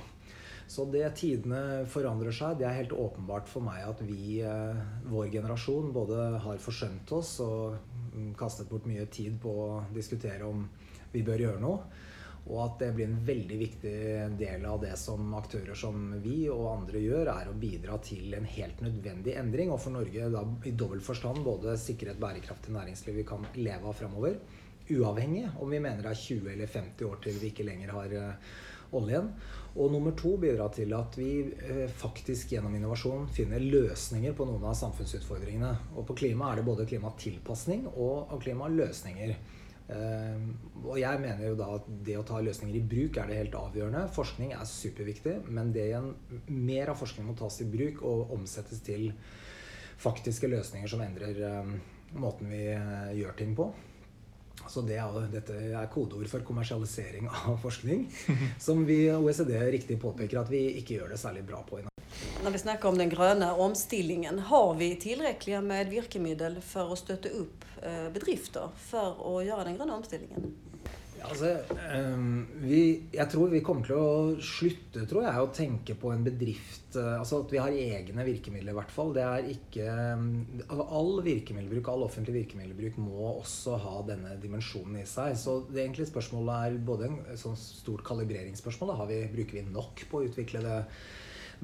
Så 0.69 0.85
det 0.93 1.07
tidene 1.17 1.87
forandrer 1.89 2.35
seg, 2.35 2.59
det 2.61 2.67
er 2.69 2.77
helt 2.77 2.93
åpenbart 2.93 3.49
for 3.49 3.65
meg 3.65 3.87
at 3.89 4.03
vi, 4.05 4.43
eh, 4.45 4.83
vår 5.09 5.31
generasjon, 5.33 5.95
både 5.95 6.27
har 6.45 6.61
forsømt 6.61 7.13
oss 7.17 7.39
og 7.41 7.79
kastet 8.37 8.69
bort 8.69 8.87
mye 8.87 9.07
tid 9.11 9.39
på 9.41 9.49
å 9.49 9.69
diskutere 9.95 10.45
om 10.45 10.67
vi 11.13 11.25
bør 11.25 11.47
gjøre 11.47 11.63
noe. 11.63 11.81
Og 12.49 12.61
at 12.65 12.79
det 12.81 12.93
blir 12.97 13.09
en 13.11 13.19
veldig 13.27 13.59
viktig 13.61 13.95
del 14.41 14.65
av 14.65 14.79
det 14.81 14.95
som 15.01 15.35
aktører 15.37 15.77
som 15.77 16.15
vi 16.25 16.47
og 16.53 16.65
andre 16.71 17.03
gjør, 17.03 17.29
er 17.35 17.51
å 17.51 17.59
bidra 17.59 17.99
til 18.05 18.33
en 18.39 18.49
helt 18.49 18.81
nødvendig 18.85 19.35
endring. 19.37 19.73
Og 19.75 19.83
for 19.83 19.97
Norge 19.99 20.31
da, 20.33 20.45
i 20.65 20.73
dobbelt 20.73 21.05
forstand 21.05 21.45
både 21.45 21.77
sikre 21.81 22.15
et 22.15 22.23
bærekraftig 22.23 22.73
næringsliv 22.73 23.21
vi 23.21 23.29
kan 23.29 23.45
leve 23.59 23.91
av 23.91 24.01
framover. 24.01 24.41
Uavhengig 24.89 25.45
om 25.61 25.69
vi 25.69 25.83
mener 25.85 26.01
det 26.01 26.15
er 26.15 26.23
20 26.23 26.51
eller 26.55 26.73
50 26.73 27.09
år 27.11 27.23
til 27.25 27.37
vi 27.43 27.53
ikke 27.53 27.67
lenger 27.69 27.93
har 27.93 28.15
uh, 28.17 28.53
oljen. 28.97 29.29
Og 29.77 29.93
nummer 29.93 30.15
to 30.17 30.33
bidra 30.41 30.71
til 30.73 30.95
at 30.97 31.19
vi 31.21 31.33
uh, 31.45 31.85
faktisk 32.01 32.55
gjennom 32.55 32.73
innovasjon 32.79 33.29
finner 33.37 33.61
løsninger 33.61 34.33
på 34.33 34.49
noen 34.49 34.65
av 34.71 34.79
samfunnsutfordringene. 34.81 35.75
Og 35.99 36.09
på 36.09 36.17
klima 36.23 36.49
er 36.49 36.63
det 36.63 36.69
både 36.71 36.89
klimatilpasning 36.89 37.91
og 37.93 38.39
klimaløsninger. 38.41 39.37
Ehm, 39.89 40.49
og 40.85 40.99
jeg 41.01 41.21
mener 41.23 41.47
jo 41.49 41.57
da 41.57 41.69
at 41.79 41.87
det 42.05 42.19
å 42.21 42.25
ta 42.29 42.43
løsninger 42.45 42.77
i 42.77 42.85
bruk 42.85 43.17
er 43.17 43.31
det 43.31 43.41
helt 43.41 43.57
avgjørende. 43.57 44.05
Forskning 44.13 44.53
er 44.53 44.69
superviktig, 44.69 45.39
men 45.49 45.73
det 45.73 45.89
igjen, 45.89 46.11
mer 46.53 46.93
av 46.93 47.01
forskning 47.01 47.29
må 47.31 47.37
tas 47.39 47.61
i 47.65 47.69
bruk 47.73 48.03
og 48.09 48.35
omsettes 48.37 48.85
til 48.85 49.11
faktiske 49.99 50.51
løsninger 50.51 50.91
som 50.93 51.03
endrer 51.03 51.41
ehm, 51.49 51.79
måten 52.21 52.53
vi 52.53 52.67
eh, 52.75 53.15
gjør 53.19 53.39
ting 53.41 53.57
på. 53.57 53.71
Så 54.69 54.83
det 54.85 54.99
er, 55.01 55.21
dette 55.33 55.57
er 55.73 55.93
kodeord 55.93 56.29
for 56.29 56.45
kommersialisering 56.45 57.31
av 57.49 57.57
forskning, 57.63 58.09
som 58.61 58.85
vi 58.89 59.07
OECD 59.15 59.55
riktig 59.73 60.01
påpeker 60.03 60.43
at 60.43 60.53
vi 60.53 60.67
ikke 60.83 60.99
gjør 60.99 61.15
det 61.15 61.23
særlig 61.23 61.47
bra 61.49 61.65
på. 61.65 61.88
Når 62.39 62.55
vi 62.55 62.59
snakker 62.63 62.89
om 62.89 62.99
den 62.99 63.11
grønne 63.11 63.49
omstillingen, 63.59 64.39
har 64.47 64.75
vi 64.79 64.93
tilrekkelig 65.03 65.59
med 65.67 65.91
virkemiddel 65.91 66.61
for 66.63 66.95
å 66.95 66.99
støtte 66.99 67.33
opp 67.35 67.67
eh, 67.83 68.07
bedrifter 68.15 68.71
for 68.79 69.19
å 69.27 69.41
gjøre 69.43 69.67
den 69.67 69.79
grønne 69.79 69.97
omstillingen? 69.99 70.53
Altså, 71.27 71.49
um, 71.97 72.45
vi, 72.63 72.81
jeg 73.11 73.27
tror 73.33 73.51
vi 73.51 73.61
kommer 73.67 73.89
til 73.89 73.99
å 73.99 74.13
slutte 74.39 75.03
tror 75.11 75.25
jeg, 75.27 75.43
å 75.43 75.51
tenke 75.51 75.97
på 75.99 76.13
en 76.15 76.23
bedrift 76.23 76.95
uh, 76.95 77.19
altså 77.19 77.41
At 77.43 77.55
vi 77.57 77.59
har 77.59 77.75
egne 77.75 78.27
virkemidler, 78.29 78.71
i 78.71 78.79
hvert 78.79 78.95
fall. 78.95 79.11
Det 79.17 79.25
er 79.27 79.51
ikke 79.57 79.89
um, 80.15 80.29
All 80.87 81.19
virkemiddelbruk, 81.27 81.91
all 81.91 82.07
offentlig 82.07 82.37
virkemiddelbruk 82.39 83.01
må 83.03 83.33
også 83.33 83.81
ha 83.83 83.97
denne 84.07 84.37
dimensjonen 84.39 85.01
i 85.03 85.07
seg. 85.11 85.35
Så 85.43 85.65
det 85.73 85.83
egentlig 85.83 86.07
spørsmålet 86.13 86.69
er 86.69 86.83
både 86.87 87.11
en 87.11 87.41
sånn 87.41 87.59
stort 87.59 88.07
kalibreringsspørsmål. 88.07 88.95
Da. 88.95 89.09
Vi, 89.11 89.25
bruker 89.35 89.59
vi 89.59 89.67
nok 89.73 90.07
på 90.07 90.23
å 90.23 90.29
utvikle 90.31 90.63
det? 90.63 90.83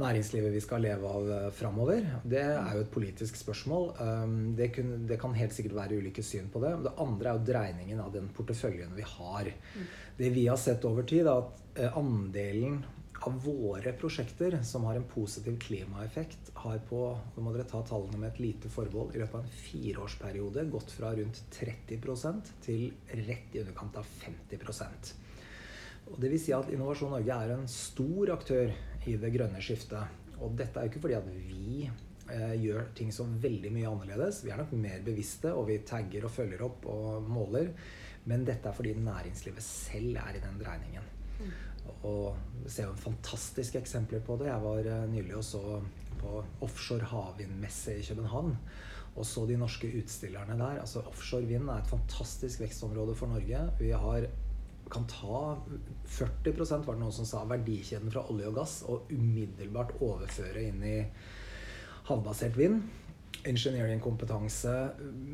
Næringslivet 0.01 0.53
vi 0.55 0.63
skal 0.63 0.83
leve 0.85 1.11
av 1.11 1.29
eh, 1.31 1.51
framover. 1.55 2.09
Det 2.27 2.43
er 2.43 2.73
jo 2.77 2.83
et 2.85 2.93
politisk 2.95 3.39
spørsmål. 3.39 3.91
Um, 4.01 4.35
det, 4.59 4.71
kun, 4.75 4.95
det, 5.09 5.19
kan 5.21 5.37
helt 5.37 5.55
sikkert 5.55 5.77
være 5.79 6.01
ulike 6.01 6.25
syn 6.25 6.51
på 6.53 6.63
det. 6.65 6.75
Det 6.87 6.97
andre 7.05 7.31
er 7.31 7.39
jo 7.39 7.47
dreiningen 7.53 8.03
av 8.03 8.11
den 8.15 8.29
porteføljen 8.35 8.97
vi 8.97 9.07
har. 9.15 9.53
Mm. 9.75 9.87
Det 10.19 10.35
vi 10.35 10.49
har 10.49 10.61
sett 10.61 10.85
over 10.89 11.07
tid, 11.09 11.27
er 11.27 11.45
at 11.45 11.65
eh, 11.79 11.99
andelen 11.99 12.83
av 13.25 13.39
våre 13.41 13.95
prosjekter 13.97 14.59
som 14.69 14.85
har 14.85 14.99
en 14.99 15.07
positiv 15.09 15.57
klimaeffekt, 15.63 16.51
har 16.61 16.83
på 16.91 17.07
nå 17.15 17.45
må 17.45 17.55
dere 17.55 17.65
ta 17.71 17.81
tallene 17.87 18.19
med 18.21 18.35
et 18.35 18.43
lite 18.43 18.73
forbehold, 18.73 19.15
i 19.15 19.23
løpet 19.23 19.39
av 19.39 19.47
en 19.47 19.59
fireårsperiode 19.63 20.67
gått 20.75 20.93
fra 20.93 21.15
rundt 21.17 21.41
30% 21.55 22.53
til 22.67 22.91
rett 23.25 23.57
i 23.57 23.63
underkant 23.63 24.03
av 24.03 24.11
50% 24.27 25.15
og 26.11 26.19
det 26.21 26.31
vil 26.35 26.41
si 26.41 26.53
at 26.53 26.69
Innovasjon 26.73 27.15
Norge 27.15 27.37
er 27.47 27.55
en 27.55 27.69
stor 27.71 28.35
aktør 28.35 28.73
i 29.11 29.17
det 29.21 29.33
grønne 29.35 29.63
skiftet. 29.63 30.21
Og 30.43 30.55
dette 30.59 30.79
er 30.81 30.87
jo 30.87 30.93
ikke 30.93 31.05
fordi 31.05 31.19
at 31.19 31.29
vi 31.33 31.85
eh, 31.87 32.55
gjør 32.63 32.89
ting 32.97 33.13
så 33.15 33.27
veldig 33.27 33.73
mye 33.75 33.91
annerledes. 33.91 34.43
Vi 34.45 34.53
er 34.53 34.61
nok 34.61 34.73
mer 34.79 35.05
bevisste, 35.07 35.53
og 35.55 35.69
vi 35.71 35.83
tagger 35.87 36.27
og 36.27 36.35
følger 36.35 36.65
opp 36.67 36.89
og 36.91 37.29
måler. 37.29 37.71
Men 38.31 38.47
dette 38.49 38.69
er 38.69 38.77
fordi 38.77 38.95
næringslivet 38.97 39.65
selv 39.65 40.17
er 40.23 40.39
i 40.39 40.43
den 40.45 40.59
dreiningen. 40.61 41.13
Mm. 41.41 41.53
Og 42.09 42.37
vi 42.63 42.73
ser 42.73 42.89
jo 42.89 42.97
fantastiske 42.97 43.81
eksempler 43.81 44.25
på 44.25 44.39
det. 44.41 44.49
Jeg 44.51 44.65
var 44.65 44.91
eh, 44.95 45.07
nylig 45.13 45.37
og 45.41 45.47
så 45.47 45.63
på 46.21 46.41
offshore 46.65 47.09
havvindmesse 47.11 47.99
i 47.99 48.05
København. 48.09 48.57
Og 49.15 49.27
så 49.29 49.45
de 49.47 49.59
norske 49.59 49.91
utstillerne 50.01 50.57
der. 50.59 50.81
Altså 50.83 51.05
Offshore 51.07 51.47
vind 51.47 51.69
er 51.69 51.83
et 51.83 51.91
fantastisk 51.91 52.65
vekstområde 52.65 53.15
for 53.15 53.31
Norge. 53.31 53.61
Vi 53.79 53.91
har 53.91 54.27
kan 54.91 55.07
ta 55.09 55.57
40 56.05 56.85
var 56.85 56.95
det 56.95 57.01
noen 57.01 57.15
som 57.15 57.29
sa, 57.29 57.45
verdikjeden 57.49 58.13
fra 58.13 58.25
olje 58.31 58.51
og 58.51 58.59
gass 58.59 58.75
og 58.89 59.11
umiddelbart 59.13 59.97
overføre 60.05 60.69
inn 60.69 60.85
i 60.85 60.99
havbasert 62.09 62.59
vind. 62.59 62.83
Engineering-kompetanse, 63.45 64.73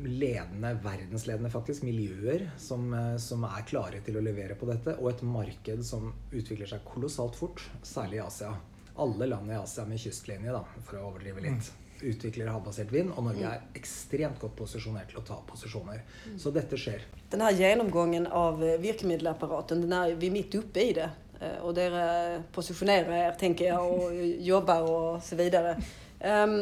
ledende, 0.03 0.73
verdensledende 0.83 1.51
faktisk, 1.53 1.85
miljøer 1.87 2.49
som, 2.59 2.89
eh, 2.93 3.15
som, 3.21 3.45
er 3.47 3.67
klare 3.67 4.01
til 4.03 4.17
å 4.19 4.23
levere 4.23 4.57
på 4.59 4.67
dette, 4.67 4.97
og 4.99 5.11
et 5.11 5.23
marked 5.23 5.85
som 5.87 6.11
utvikler 6.31 6.67
seg 6.67 6.83
kolossalt 6.87 7.39
fort, 7.39 7.63
særlig 7.83 8.19
i 8.19 8.25
Asia. 8.25 8.51
Alle 8.99 9.29
land 9.31 9.51
i 9.51 9.59
Asia 9.59 9.85
med 9.87 10.01
kystlinje, 10.01 10.51
da, 10.51 10.65
for 10.83 10.99
å 10.99 11.05
overdrive 11.11 11.45
litt 11.45 11.71
utvikler 12.03 12.51
havbasert 12.51 12.91
vind, 12.93 13.11
og 13.15 13.25
Norge 13.27 13.47
er 13.47 13.65
ekstremt 13.77 14.39
godt 14.41 14.55
posisjonert 14.59 15.11
til 15.11 15.21
å 15.21 15.25
ta 15.27 15.39
posisjoner. 15.47 16.03
Så 16.39 16.53
dette 16.55 16.79
skjer. 16.79 17.05
Denne 17.31 17.51
gjennomgangen 17.55 18.27
av 18.27 18.61
eh, 18.63 18.79
virkemiddelapparatet, 18.81 19.83
den 19.83 19.95
er 19.95 20.15
vi 20.19 20.31
midt 20.33 20.57
oppe 20.59 20.83
i 20.83 20.93
det. 20.97 21.09
Eh, 21.41 21.57
og 21.65 21.75
dere 21.77 22.41
posisjonerer, 22.55 23.33
tenker 23.39 23.71
jeg, 23.71 23.79
og 23.79 24.15
jobber 24.51 24.87
og 24.89 25.21
så 25.25 25.39
videre. 25.39 25.75
Um, 26.21 26.59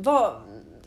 hva, 0.00 0.16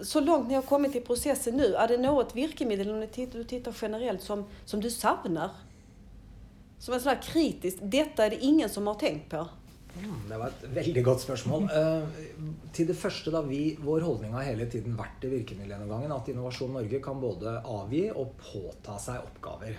så 0.02 0.24
langt 0.24 0.50
ni 0.50 0.58
har 0.58 0.66
kommet 0.66 0.96
i 0.98 1.04
prosessen 1.06 1.58
nå, 1.60 1.74
er 1.78 1.94
det 1.94 2.00
noe 2.02 2.25
virkemiddel 2.34 2.90
når 2.90 3.12
du 3.13 3.44
tittar 3.46 3.75
generelt 3.78 4.24
som, 4.25 4.48
som 4.66 4.82
du 4.82 4.90
savner? 4.90 5.54
Som 6.82 6.96
er 6.96 7.04
sånn 7.04 7.22
kritisk 7.24 7.84
Dette 7.88 8.25
er 8.25 8.34
det 8.34 8.42
ingen 8.44 8.72
som 8.72 8.90
har 8.90 8.98
tenkt 9.00 9.30
på. 9.32 9.46
Mm, 9.94 10.22
det 10.30 10.38
var 10.42 10.50
et 10.50 10.64
veldig 10.74 11.02
godt 11.06 11.22
spørsmål. 11.22 11.66
Uh, 11.70 12.22
til 12.76 12.88
det 12.90 12.98
første, 12.98 13.32
da, 13.34 13.44
vi, 13.46 13.76
Vår 13.82 14.06
holdning 14.06 14.34
har 14.34 14.48
hele 14.48 14.66
tiden 14.72 14.98
vært 14.98 15.26
i 15.28 15.34
virkemiddelgjennomgangen 15.36 16.14
at 16.16 16.32
Innovasjon 16.34 16.74
Norge 16.74 17.02
kan 17.04 17.20
både 17.22 17.60
avgi 17.62 18.08
og 18.10 18.34
påta 18.40 18.98
seg 19.02 19.22
oppgaver. 19.22 19.78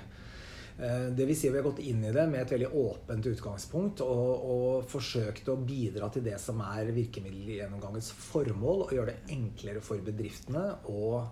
Uh, 0.78 1.10
det 1.14 1.26
vil 1.26 1.38
si 1.38 1.50
Vi 1.50 1.58
har 1.58 1.66
gått 1.66 1.82
inn 1.82 2.02
i 2.06 2.12
det 2.14 2.26
med 2.30 2.44
et 2.44 2.54
veldig 2.54 2.70
åpent 2.78 3.30
utgangspunkt 3.30 4.04
og, 4.06 4.46
og 4.54 4.90
forsøkt 4.90 5.50
å 5.50 5.58
bidra 5.58 6.10
til 6.14 6.26
det 6.26 6.38
som 6.42 6.62
er 6.66 6.94
virkemiddelgjennomgangens 6.94 8.12
formål, 8.28 8.86
å 8.86 8.94
gjøre 8.94 9.16
det 9.16 9.34
enklere 9.34 9.82
for 9.82 10.02
bedriftene 10.04 10.68
å 10.90 11.24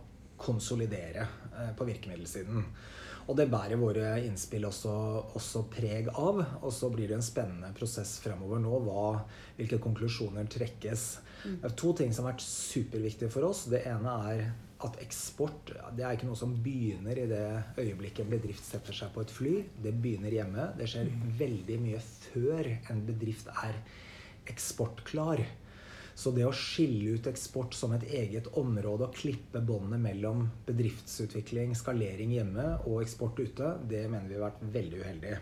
konsolidere 0.42 1.28
uh, 1.54 1.70
på 1.78 1.86
virkemiddelsiden. 1.86 2.66
Og 3.28 3.36
det 3.38 3.48
bærer 3.52 3.78
våre 3.80 4.16
innspill 4.24 4.66
også, 4.66 4.92
også, 5.38 5.64
preg 5.72 6.10
av. 6.10 6.42
Og 6.62 6.72
så 6.74 6.90
blir 6.92 7.10
det 7.10 7.18
en 7.18 7.24
spennende 7.24 7.70
prosess 7.76 8.16
fremover 8.24 8.62
nå. 8.62 8.80
Hva, 8.86 9.06
hvilke 9.58 9.78
konklusjoner 9.82 10.50
trekkes. 10.50 11.06
Mm. 11.44 11.56
Det 11.62 11.70
er 11.70 11.78
to 11.84 11.94
ting 11.98 12.12
som 12.14 12.26
har 12.26 12.34
vært 12.34 12.46
superviktige 12.46 13.32
for 13.32 13.48
oss. 13.48 13.66
Det 13.70 13.84
ene 13.88 14.18
er 14.32 14.44
at 14.82 14.98
eksport 15.02 15.70
det 15.94 16.02
er 16.02 16.16
ikke 16.16 16.26
noe 16.26 16.38
som 16.38 16.56
begynner 16.64 17.18
i 17.22 17.28
det 17.30 17.44
øyeblikket 17.78 18.24
en 18.24 18.32
bedrift 18.32 18.66
setter 18.66 18.96
seg 18.96 19.12
på 19.14 19.22
et 19.22 19.34
fly. 19.34 19.54
Det 19.84 19.94
begynner 20.02 20.34
hjemme. 20.34 20.70
Det 20.78 20.88
skjer 20.90 21.10
mm. 21.10 21.26
veldig 21.38 21.80
mye 21.84 22.00
før 22.02 22.72
en 22.90 23.04
bedrift 23.06 23.52
er 23.54 23.78
eksportklar. 24.50 25.44
Så 26.14 26.32
det 26.36 26.44
å 26.44 26.52
skille 26.54 27.16
ut 27.16 27.28
eksport 27.30 27.74
som 27.76 27.94
et 27.96 28.04
eget 28.12 28.50
område 28.60 29.08
og 29.08 29.16
klippe 29.16 29.62
båndet 29.64 30.02
mellom 30.02 30.44
bedriftsutvikling, 30.66 31.72
skalering 31.78 32.34
hjemme 32.36 32.66
og 32.84 33.00
eksport 33.04 33.40
ute, 33.40 33.76
det 33.88 34.04
mener 34.10 34.28
vi 34.28 34.38
har 34.38 34.50
vært 34.50 34.66
veldig 34.76 35.00
uheldig. 35.02 35.38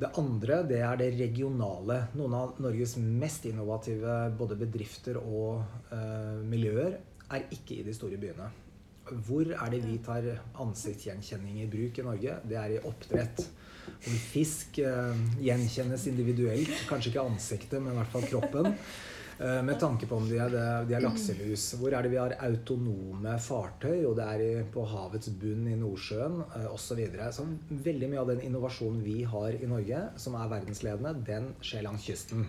Det 0.00 0.08
andre 0.16 0.62
det 0.64 0.80
er 0.80 0.96
det 0.96 1.10
regionale. 1.18 1.98
Noen 2.16 2.34
av 2.38 2.60
Norges 2.64 2.96
mest 2.96 3.44
innovative 3.50 4.16
både 4.38 4.56
bedrifter 4.62 5.20
og 5.20 5.60
eh, 5.92 6.40
miljøer 6.48 6.96
er 7.30 7.46
ikke 7.52 7.76
i 7.78 7.86
de 7.86 7.94
store 7.94 8.18
byene. 8.20 8.48
Hvor 9.26 9.48
er 9.52 9.72
det 9.72 9.82
vi 9.84 9.98
tar 10.04 10.26
ansiktsgjenkjenning 10.62 11.60
i 11.60 11.68
bruk 11.70 11.98
i 11.98 12.06
Norge? 12.06 12.38
Det 12.48 12.56
er 12.56 12.76
i 12.76 12.80
oppdrett. 12.80 13.44
Hvor 14.00 14.18
fisk 14.32 14.80
eh, 14.80 15.22
gjenkjennes 15.44 16.08
individuelt. 16.08 16.72
Kanskje 16.88 17.12
ikke 17.12 17.26
ansiktet, 17.26 17.78
men 17.82 17.92
i 17.92 18.00
hvert 18.00 18.14
fall 18.14 18.28
kroppen. 18.30 18.72
Eh, 19.40 19.62
med 19.62 19.80
tanke 19.80 20.06
på 20.06 20.16
om 20.20 20.26
de 20.28 20.36
er, 20.36 20.52
de 20.84 20.94
er, 20.94 21.00
lakselus. 21.00 21.70
Hvor 21.80 21.94
er 21.96 22.04
det 22.04 22.10
vi 22.12 22.18
har 22.20 22.34
autonome 22.44 23.38
fartøy? 23.40 24.02
Og 24.04 24.18
det 24.18 24.26
er 24.26 24.66
på 24.68 24.84
havets 24.84 25.32
bunn 25.40 25.64
i 25.70 25.78
Nordsjøen 25.80 26.42
osv. 26.42 26.58
Eh, 26.60 26.76
så, 26.84 26.98
videre. 26.98 27.30
så 27.32 27.46
veldig 27.70 28.10
mye 28.12 28.20
av 28.20 28.34
den 28.34 28.44
innovasjonen 28.50 29.00
vi 29.06 29.22
har 29.24 29.56
i 29.56 29.70
Norge, 29.70 30.02
som 30.20 30.36
er 30.36 30.52
verdensledende, 30.52 31.14
den 31.24 31.54
skjer 31.64 31.88
langs 31.88 32.04
kysten. 32.04 32.44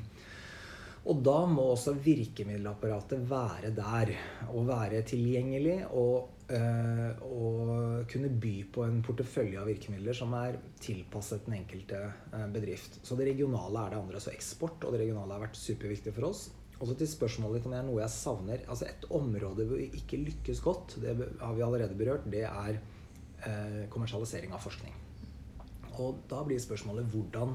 Og 1.08 1.24
da 1.24 1.38
må 1.48 1.72
også 1.72 1.96
virkemiddelapparatet 1.96 3.24
være 3.30 3.72
der. 3.74 4.12
Og 4.52 4.68
være 4.68 5.00
tilgjengelig 5.08 5.80
og, 5.98 6.44
og 7.26 8.04
kunne 8.12 8.30
by 8.44 8.56
på 8.76 8.84
en 8.86 9.00
portefølje 9.02 9.64
av 9.64 9.72
virkemidler 9.72 10.14
som 10.14 10.36
er 10.38 10.60
tilpasset 10.84 11.48
den 11.48 11.58
enkelte 11.64 12.04
bedrift. 12.54 13.00
Så 13.02 13.18
det 13.18 13.32
regionale 13.32 13.88
er 13.88 13.96
det 13.96 14.04
andre. 14.04 14.22
Så 14.22 14.36
eksport 14.36 14.84
og 14.84 14.94
det 14.94 15.08
regionale 15.08 15.40
har 15.40 15.48
vært 15.48 15.58
superviktig 15.58 16.14
for 16.20 16.30
oss. 16.30 16.50
Og 16.82 16.90
så 16.90 16.98
til 16.98 17.10
spørsmålet 17.12 17.60
ditt 17.60 17.70
om 17.70 17.76
det 17.76 17.80
er 17.80 17.86
noe 17.86 18.02
jeg 18.02 18.14
savner. 18.16 18.66
Altså 18.66 18.88
Et 18.90 19.06
område 19.14 19.68
hvor 19.70 19.78
vi 19.78 19.92
ikke 20.02 20.24
lykkes 20.26 20.64
godt, 20.66 20.98
det 21.04 21.14
har 21.40 21.54
vi 21.54 21.62
allerede 21.66 21.98
berørt, 21.98 22.26
det 22.26 22.44
er 22.50 22.80
eh, 23.46 23.86
kommersialisering 23.94 24.56
av 24.58 24.66
forskning. 24.66 24.96
Og 26.02 26.24
da 26.32 26.42
blir 26.48 26.62
spørsmålet 26.62 27.10
hvordan 27.14 27.54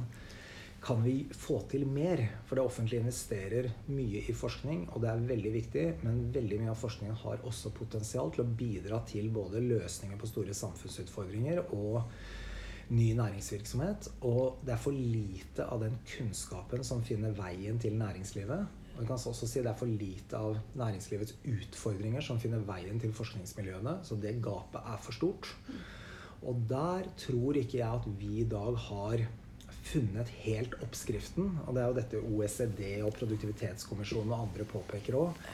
kan 0.86 1.02
vi 1.02 1.24
få 1.34 1.58
til 1.70 1.86
mer? 1.90 2.20
For 2.46 2.54
det 2.54 2.62
offentlige 2.62 3.02
investerer 3.02 3.70
mye 3.90 4.22
i 4.22 4.34
forskning, 4.36 4.84
og 4.92 5.02
det 5.02 5.10
er 5.10 5.28
veldig 5.32 5.52
viktig. 5.56 5.84
Men 6.06 6.28
veldig 6.34 6.60
mye 6.62 6.70
av 6.70 6.78
forskningen 6.78 7.18
har 7.24 7.42
også 7.48 7.74
potensial 7.74 8.30
til 8.30 8.44
å 8.44 8.50
bidra 8.60 9.00
til 9.08 9.32
både 9.34 9.64
løsninger 9.64 10.20
på 10.20 10.30
store 10.30 10.54
samfunnsutfordringer 10.54 11.64
og 11.74 12.04
ny 12.94 13.08
næringsvirksomhet. 13.18 14.12
Og 14.30 14.62
det 14.62 14.76
er 14.76 14.82
for 14.84 14.94
lite 14.94 15.66
av 15.66 15.82
den 15.82 15.98
kunnskapen 16.06 16.86
som 16.86 17.02
finner 17.02 17.34
veien 17.34 17.82
til 17.82 17.98
næringslivet. 17.98 18.85
Og 18.96 19.02
vi 19.02 19.08
kan 19.10 19.18
også 19.18 19.46
si 19.46 19.60
Det 19.60 19.68
er 19.68 19.76
for 19.76 19.90
lite 19.90 20.38
av 20.40 20.56
næringslivets 20.80 21.36
utfordringer 21.44 22.24
som 22.24 22.40
finner 22.40 22.64
veien 22.64 23.00
til 23.00 23.12
forskningsmiljøene. 23.12 23.98
Så 24.02 24.16
det 24.20 24.38
gapet 24.44 24.80
er 24.80 25.02
for 25.04 25.12
stort. 25.12 25.50
Og 26.46 26.64
der 26.70 27.04
tror 27.20 27.58
ikke 27.60 27.82
jeg 27.82 27.88
at 28.00 28.08
vi 28.18 28.40
i 28.40 28.48
dag 28.48 28.76
har 28.88 29.26
funnet 29.86 30.32
helt 30.42 30.74
oppskriften. 30.82 31.58
Og 31.66 31.76
det 31.76 31.82
er 31.82 31.88
jo 31.90 32.00
dette 32.00 32.24
OECD 32.24 32.82
og 33.04 33.14
Produktivitetskommisjonen 33.20 34.32
og 34.32 34.48
andre 34.48 34.68
påpeker 34.68 35.20
òg. 35.20 35.46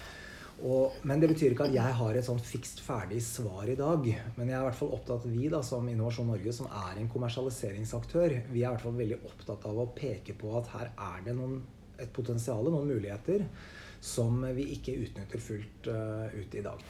Men 1.03 1.19
det 1.19 1.33
betyr 1.33 1.57
ikke 1.57 1.67
at 1.67 1.75
jeg 1.75 1.99
har 1.99 2.15
et 2.15 2.27
sånn 2.27 2.41
fikst 2.47 2.85
ferdig 2.87 3.19
svar 3.25 3.67
i 3.67 3.75
dag. 3.79 4.07
Men 4.37 4.47
jeg 4.47 4.55
er 4.55 4.63
i 4.63 4.69
hvert 4.69 4.79
fall 4.79 4.95
opptatt 4.95 5.27
vi 5.27 5.49
da, 5.51 5.63
som 5.67 5.89
Innovasjon 5.91 6.31
Norge, 6.31 6.55
som 6.55 6.69
er 6.71 7.01
en 7.01 7.11
kommersialiseringsaktør, 7.11 8.37
vi 8.53 8.63
er 8.63 8.69
i 8.69 8.71
hvert 8.71 8.85
fall 8.85 8.99
veldig 9.01 9.19
opptatt 9.27 9.67
av 9.67 9.81
å 9.83 9.89
peke 9.97 10.37
på 10.39 10.53
at 10.61 10.71
her 10.77 10.93
er 10.93 11.25
det 11.27 11.35
noen, 11.39 11.59
et 12.03 12.13
potensial, 12.13 12.67
noen 12.69 12.91
muligheter, 12.91 13.47
som 14.03 14.41
vi 14.55 14.65
ikke 14.75 14.93
utnytter 14.93 15.39
fullt 15.39 15.87
uh, 15.87 16.27
ut 16.35 16.55
i 16.55 16.63
dag. 16.63 16.81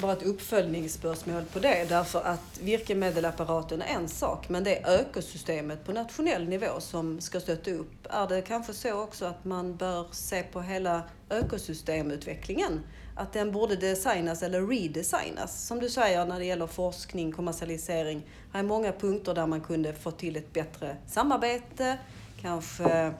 Bare 0.00 0.12
et 0.12 0.26
oppfølgingsspørsmål 0.28 1.46
på 1.52 1.62
det. 1.64 1.86
Derfor 1.88 2.26
at 2.28 2.60
virkemiddelapparatet 2.60 3.80
er 3.80 3.94
én 3.96 4.08
sak, 4.08 4.50
men 4.52 4.66
det 4.66 4.74
er 4.78 5.06
økosystemet 5.06 5.80
på 5.86 5.96
nasjonell 5.96 6.44
nivå 6.48 6.74
som 6.84 7.14
skal 7.24 7.44
støtte 7.46 7.78
opp. 7.80 8.10
Er 8.12 8.28
det 8.28 8.42
kanskje 8.48 8.76
så 8.76 8.94
også 9.06 9.30
at 9.32 9.48
man 9.48 9.72
bør 9.80 10.12
se 10.12 10.42
på 10.52 10.60
hele 10.68 11.00
økosystemutviklingen? 11.32 12.82
At 13.16 13.32
den 13.32 13.52
burde 13.52 13.80
designes 13.80 14.42
eller 14.42 14.64
redesignes, 14.68 15.56
som 15.66 15.80
du 15.80 15.88
sier 15.88 16.28
når 16.28 16.44
det 16.44 16.52
gjelder 16.52 16.76
forskning, 16.76 17.32
kommersialisering. 17.32 18.20
Det 18.52 18.60
er 18.60 18.68
mange 18.68 18.92
punkter 18.92 19.36
der 19.36 19.48
man 19.48 19.64
kunne 19.64 19.96
få 19.96 20.12
til 20.12 20.36
et 20.36 20.52
bedre 20.52 20.98
samarbeid. 21.08 21.80
Kanskje 22.40 23.12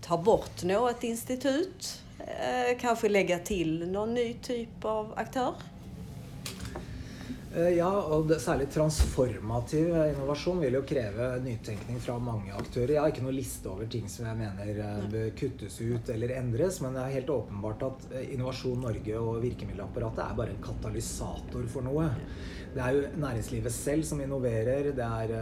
ta 0.00 0.16
bort 0.16 0.64
noe 0.64 0.90
et 0.90 1.04
institutt. 1.04 1.90
lägga 2.20 2.78
kanskje 2.80 3.08
legge 3.10 3.38
til 3.44 3.76
noen 3.90 4.14
ny 4.14 4.28
typ 4.44 4.84
av 4.86 5.14
aktør? 5.18 5.60
Eh, 7.50 7.72
ja, 7.80 7.90
og 7.90 8.28
det, 8.30 8.36
særlig 8.38 8.68
transformativ 8.70 9.88
innovasjon 9.90 10.60
vil 10.62 10.76
jo 10.78 10.84
kreve 10.86 11.32
nytenkning 11.42 11.98
fra 12.02 12.14
mange 12.22 12.54
aktører. 12.54 12.92
Jeg 12.94 13.02
har 13.02 13.10
ikke 13.10 13.24
noe 13.24 13.34
liste 13.34 13.66
over 13.72 13.88
ting 13.90 14.06
som 14.12 14.28
jeg 14.28 14.38
mener 14.38 14.78
eh, 14.84 15.00
bør 15.10 15.32
kuttes 15.40 15.80
ut 15.82 16.12
eller 16.14 16.36
endres, 16.36 16.78
men 16.84 16.94
det 16.94 17.02
er 17.02 17.16
helt 17.18 17.32
åpenbart 17.34 17.82
at 17.88 18.06
Innovasjon 18.28 18.86
Norge 18.86 19.18
og 19.18 19.40
virkemiddelapparatet 19.42 20.22
er 20.28 20.38
bare 20.38 20.54
en 20.54 20.62
katalysator 20.62 21.66
for 21.72 21.88
noe. 21.90 22.06
Det 22.70 22.78
er 22.78 22.94
jo 22.94 23.06
næringslivet 23.18 23.74
selv 23.74 24.04
som 24.06 24.20
innoverer. 24.22 24.92
Det 24.94 25.06
er, 25.06 25.32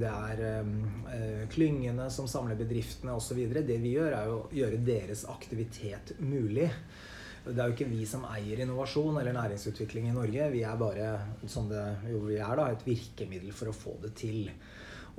det 0.00 0.08
er 0.08 0.42
uh, 0.64 1.48
klyngene 1.52 2.08
som 2.10 2.28
samler 2.30 2.56
bedriftene 2.56 3.12
osv. 3.12 3.42
Det 3.52 3.76
vi 3.82 3.96
gjør, 3.98 4.16
er 4.16 4.32
å 4.32 4.38
gjøre 4.56 4.80
deres 4.86 5.26
aktivitet 5.28 6.14
mulig. 6.20 6.70
Det 7.42 7.58
er 7.58 7.66
jo 7.66 7.74
ikke 7.74 7.90
vi 7.90 8.04
som 8.06 8.22
eier 8.30 8.62
innovasjon 8.62 9.18
eller 9.18 9.34
næringsutvikling 9.34 10.08
i 10.08 10.14
Norge. 10.14 10.48
Vi 10.54 10.62
er 10.62 10.78
bare 10.78 11.08
som 11.50 11.66
det 11.68 11.82
jo 12.12 12.22
vi 12.28 12.38
er 12.38 12.56
da, 12.56 12.68
et 12.70 12.86
virkemiddel 12.86 13.52
for 13.56 13.72
å 13.72 13.76
få 13.76 13.96
det 14.04 14.14
til. 14.20 14.46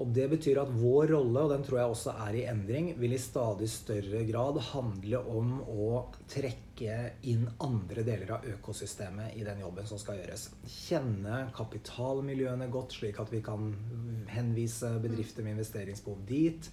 Og 0.02 0.10
Det 0.14 0.26
betyr 0.32 0.58
at 0.64 0.72
vår 0.74 1.12
rolle, 1.14 1.44
og 1.44 1.52
den 1.54 1.64
tror 1.66 1.80
jeg 1.80 1.94
også 1.94 2.16
er 2.26 2.38
i 2.40 2.46
endring, 2.50 2.94
vil 2.98 3.14
i 3.14 3.22
stadig 3.22 3.70
større 3.70 4.24
grad 4.26 4.58
handle 4.72 5.22
om 5.30 5.60
å 5.70 5.90
trekke 6.32 6.96
inn 7.30 7.46
andre 7.62 8.02
deler 8.06 8.34
av 8.40 8.48
økosystemet 8.56 9.38
i 9.38 9.46
den 9.46 9.62
jobben 9.62 9.86
som 9.88 10.02
skal 10.02 10.18
gjøres. 10.18 10.48
Kjenne 10.66 11.44
kapitalmiljøene 11.54 12.72
godt, 12.74 12.98
slik 12.98 13.22
at 13.22 13.30
vi 13.34 13.44
kan 13.46 13.70
henvise 14.34 14.96
bedrifter 15.04 15.46
med 15.46 15.60
investeringsbehov 15.60 16.26
dit. 16.26 16.72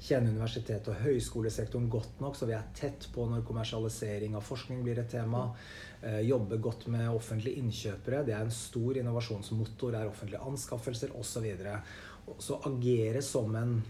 Kjenne 0.00 0.30
universitet- 0.32 0.86
og 0.88 1.02
høyskolesektoren 1.02 1.90
godt 1.92 2.22
nok, 2.22 2.38
så 2.38 2.46
vi 2.48 2.54
er 2.56 2.70
tett 2.78 3.10
på 3.12 3.26
når 3.28 3.42
kommersialisering 3.48 4.38
av 4.38 4.46
forskning 4.46 4.84
blir 4.86 5.02
et 5.02 5.10
tema. 5.12 5.50
Eh, 6.00 6.22
jobbe 6.24 6.56
godt 6.56 6.86
med 6.88 7.10
offentlige 7.12 7.60
innkjøpere. 7.60 8.22
Det 8.24 8.32
er 8.32 8.46
en 8.46 8.54
stor 8.54 8.96
innovasjonsmotor. 8.96 9.92
Det 9.92 10.00
er 10.00 10.08
offentlige 10.08 10.46
anskaffelser 10.48 11.12
osv 11.18 11.50
så 12.38 12.60
agere 12.68 13.22
som 13.22 13.54
en 13.56 13.80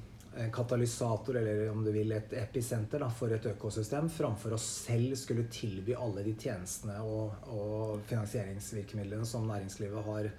katalysator, 0.52 1.36
eller 1.36 1.70
om 1.70 1.84
du 1.84 1.90
vil 1.92 2.12
et 2.14 2.32
episenter, 2.38 3.02
for 3.16 3.32
et 3.34 3.46
økosystem, 3.50 4.08
framfor 4.12 4.54
å 4.54 4.60
selv 4.62 5.16
skulle 5.18 5.48
tilby 5.50 5.96
alle 5.98 6.22
de 6.26 6.34
tjenestene 6.38 7.00
og, 7.02 7.48
og 7.50 8.04
finansieringsvirkemidlene 8.08 9.26
som 9.26 9.48
næringslivet 9.50 10.06
har, 10.06 10.30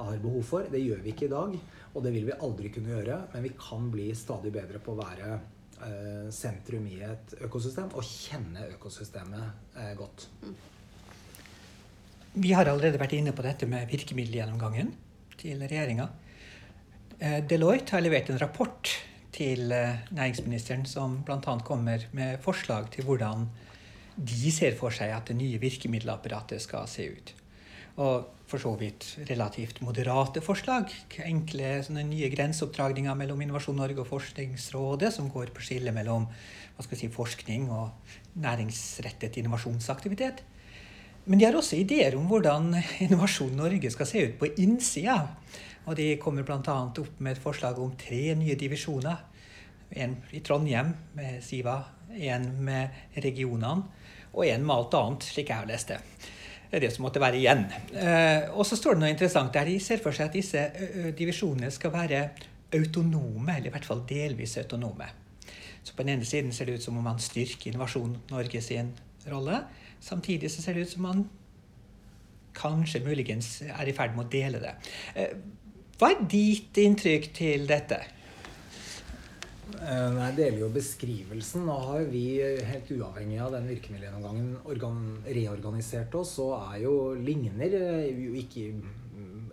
har, 0.00 0.18
behov 0.22 0.42
for. 0.50 0.70
Det 0.70 0.82
gjør 0.82 1.04
vi 1.04 1.14
ikke 1.14 1.28
i 1.28 1.34
dag, 1.34 1.54
og 1.92 2.04
det 2.04 2.14
vil 2.16 2.26
vi 2.26 2.40
aldri 2.48 2.72
kunne 2.74 2.96
gjøre. 2.96 3.20
Men 3.34 3.46
vi 3.46 3.54
kan 3.60 3.90
bli 3.92 4.10
stadig 4.18 4.52
bedre 4.54 4.82
på 4.82 4.96
å 4.96 5.00
være 5.00 5.32
eh, 5.36 6.26
sentrum 6.34 6.90
i 6.90 7.00
et 7.06 7.38
økosystem 7.46 7.94
og 7.94 8.06
kjenne 8.06 8.66
økosystemet 8.74 9.78
eh, 9.78 9.94
godt. 9.98 10.28
Vi 12.36 12.52
har 12.52 12.68
allerede 12.68 13.00
vært 13.00 13.14
inne 13.16 13.32
på 13.32 13.46
dette 13.46 13.64
med 13.70 13.86
virkemiddelgjennomgangen 13.94 14.90
til 15.40 15.62
regjeringa. 15.62 16.10
Eh, 17.18 17.38
Deloitte 17.48 17.96
har 17.96 18.04
levert 18.04 18.28
en 18.28 18.40
rapport 18.40 18.90
til 19.32 19.72
eh, 19.72 20.02
næringsministeren 20.12 20.84
som 20.88 21.22
bl.a. 21.24 21.58
kommer 21.64 22.04
med 22.12 22.42
forslag 22.44 22.90
til 22.92 23.08
hvordan 23.08 23.46
de 24.16 24.52
ser 24.52 24.76
for 24.76 24.92
seg 24.92 25.12
at 25.12 25.28
det 25.28 25.36
nye 25.36 25.60
virkemiddelapparatet 25.60 26.60
skal 26.64 26.88
se 26.88 27.08
ut. 27.12 27.32
Og 27.96 28.26
for 28.46 28.60
så 28.60 28.74
vidt 28.78 29.06
relativt 29.30 29.80
moderate 29.82 30.42
forslag. 30.44 30.92
Enkle 31.24 31.80
nye 32.04 32.28
grenseoppdragninger 32.30 33.16
mellom 33.16 33.40
Innovasjon 33.42 33.80
Norge 33.80 34.04
og 34.04 34.10
Forskningsrådet, 34.10 35.10
som 35.16 35.30
går 35.32 35.50
på 35.56 35.64
skillet 35.64 35.96
mellom 35.96 36.28
si, 36.84 37.08
forskning 37.08 37.70
og 37.72 37.90
næringsrettet 38.44 39.40
innovasjonsaktivitet. 39.40 40.44
Men 41.26 41.40
de 41.40 41.48
har 41.48 41.56
også 41.58 41.80
ideer 41.80 42.14
om 42.16 42.28
hvordan 42.28 42.76
Innovasjon 43.06 43.56
Norge 43.56 43.90
skal 43.90 44.06
se 44.06 44.26
ut 44.28 44.38
på 44.38 44.52
innsida. 44.62 45.22
Og 45.86 45.96
de 45.98 46.06
kommer 46.22 46.46
bl.a. 46.46 46.76
opp 46.86 47.20
med 47.22 47.36
et 47.36 47.42
forslag 47.42 47.78
om 47.78 47.92
tre 47.98 48.34
nye 48.38 48.56
divisjoner. 48.58 49.22
En 49.96 50.16
i 50.34 50.42
Trondheim 50.42 50.90
med 51.14 51.38
Siva, 51.46 51.76
en 52.10 52.48
med 52.66 53.20
regionene 53.22 53.84
og 54.36 54.42
en 54.46 54.66
med 54.66 54.74
alt 54.74 54.96
annet, 54.98 55.28
slik 55.30 55.52
jeg 55.52 55.62
har 55.62 55.68
lest 55.68 55.92
det. 55.92 56.00
Det 56.66 56.80
er 56.80 56.82
det 56.82 56.90
som 56.92 57.06
måtte 57.06 57.22
være 57.22 57.38
igjen. 57.38 57.62
Eh, 57.94 58.48
og 58.50 58.66
så 58.66 58.76
står 58.76 58.96
det 58.96 59.04
noe 59.04 59.12
interessant 59.14 59.54
der. 59.54 59.70
De 59.70 59.78
ser 59.80 60.02
for 60.02 60.16
seg 60.16 60.28
at 60.28 60.34
disse 60.34 60.64
divisjonene 61.16 61.70
skal 61.72 61.94
være 61.94 62.24
autonome, 62.74 63.54
eller 63.54 63.70
i 63.70 63.74
hvert 63.76 63.86
fall 63.86 64.02
delvis 64.08 64.58
autonome. 64.60 65.06
Så 65.86 65.94
på 65.94 66.02
den 66.02 66.16
ene 66.16 66.26
siden 66.26 66.50
ser 66.52 66.66
det 66.66 66.80
ut 66.80 66.84
som 66.84 66.98
om 66.98 67.06
man 67.06 67.22
styrker 67.22 67.70
Innovasjon 67.70 68.16
Norge 68.32 68.60
sin 68.60 68.90
rolle. 69.30 69.62
Samtidig 70.02 70.50
så 70.50 70.62
ser 70.62 70.74
det 70.74 70.88
ut 70.88 70.94
som 70.96 71.06
man 71.06 71.22
kanskje 72.56 73.04
muligens 73.04 73.60
er 73.62 73.86
i 73.86 73.94
ferd 73.94 74.16
med 74.16 74.26
å 74.26 74.32
dele 74.32 74.62
det. 74.62 74.74
Eh, 75.96 75.98
hva 75.98 76.10
er 76.12 76.26
ditt 76.28 76.76
inntrykk 76.76 77.30
til 77.32 77.64
dette? 77.68 77.96
Eh, 79.80 80.18
jeg 80.18 80.36
deler 80.36 80.58
jo 80.60 80.68
beskrivelsen. 80.74 81.64
Nå 81.64 81.76
har 81.88 82.04
vi, 82.10 82.36
helt 82.42 82.90
uavhengig 82.92 83.40
av 83.40 83.52
den 83.56 83.68
virkemiddelgjennomgangen, 83.70 84.58
reorganisert 85.24 86.14
oss, 86.14 86.36
så 86.36 86.52
er 86.58 86.82
jo 86.84 87.14
ligner 87.14 87.72
eh, 87.80 88.22
ikke 88.42 88.74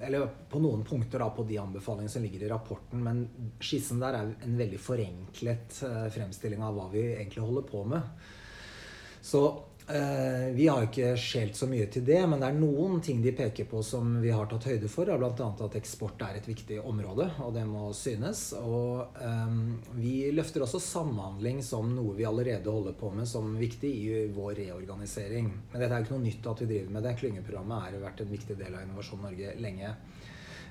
Eller 0.04 0.28
på 0.52 0.60
noen 0.60 0.84
punkter 0.84 1.22
da 1.22 1.30
på 1.32 1.46
de 1.48 1.56
anbefalingene 1.62 2.12
som 2.12 2.24
ligger 2.26 2.44
i 2.44 2.50
rapporten, 2.52 3.00
men 3.00 3.24
skissen 3.64 4.02
der 4.02 4.18
er 4.18 4.34
en 4.44 4.58
veldig 4.60 4.80
forenklet 4.84 5.78
eh, 5.88 6.10
fremstilling 6.12 6.60
av 6.62 6.76
hva 6.76 6.90
vi 6.92 7.06
egentlig 7.14 7.46
holder 7.46 7.64
på 7.70 7.86
med. 7.88 8.02
Så 9.24 9.46
Eh, 9.48 9.73
vi 10.54 10.68
har 10.68 10.86
ikke 10.86 11.10
skjelt 11.20 11.58
så 11.60 11.68
mye 11.68 11.90
til 11.92 12.06
det, 12.08 12.22
men 12.30 12.40
det 12.40 12.48
er 12.48 12.56
noen 12.56 13.02
ting 13.04 13.20
de 13.24 13.34
peker 13.36 13.68
på 13.68 13.82
som 13.84 14.14
vi 14.24 14.32
har 14.32 14.48
tatt 14.48 14.68
høyde 14.70 14.88
for. 14.92 15.12
Bl.a. 15.12 15.48
at 15.66 15.76
eksport 15.76 16.24
er 16.24 16.38
et 16.40 16.48
viktig 16.48 16.78
område, 16.80 17.28
og 17.44 17.52
det 17.58 17.66
må 17.68 17.90
synes. 17.98 18.46
Og 18.62 19.20
um, 19.20 19.76
vi 19.98 20.32
løfter 20.32 20.64
også 20.64 20.80
samhandling 20.84 21.60
som 21.66 21.92
noe 21.98 22.16
vi 22.16 22.28
allerede 22.30 22.72
holder 22.72 22.96
på 22.96 23.12
med 23.12 23.28
som 23.28 23.52
viktig 23.60 23.92
i 23.92 24.24
vår 24.32 24.56
reorganisering. 24.62 25.52
Men 25.74 25.84
dette 25.84 25.92
er 25.92 26.00
jo 26.00 26.08
ikke 26.08 26.16
noe 26.16 26.28
nytt 26.30 26.52
at 26.54 26.64
vi 26.64 26.72
driver 26.72 26.96
med 26.96 27.08
det. 27.08 27.16
Klyngeprogrammet 27.20 27.86
har 27.88 28.02
vært 28.08 28.24
en 28.24 28.34
viktig 28.34 28.60
del 28.64 28.74
av 28.78 28.88
Innovasjon 28.88 29.24
Norge 29.28 29.56
lenge. 29.60 29.96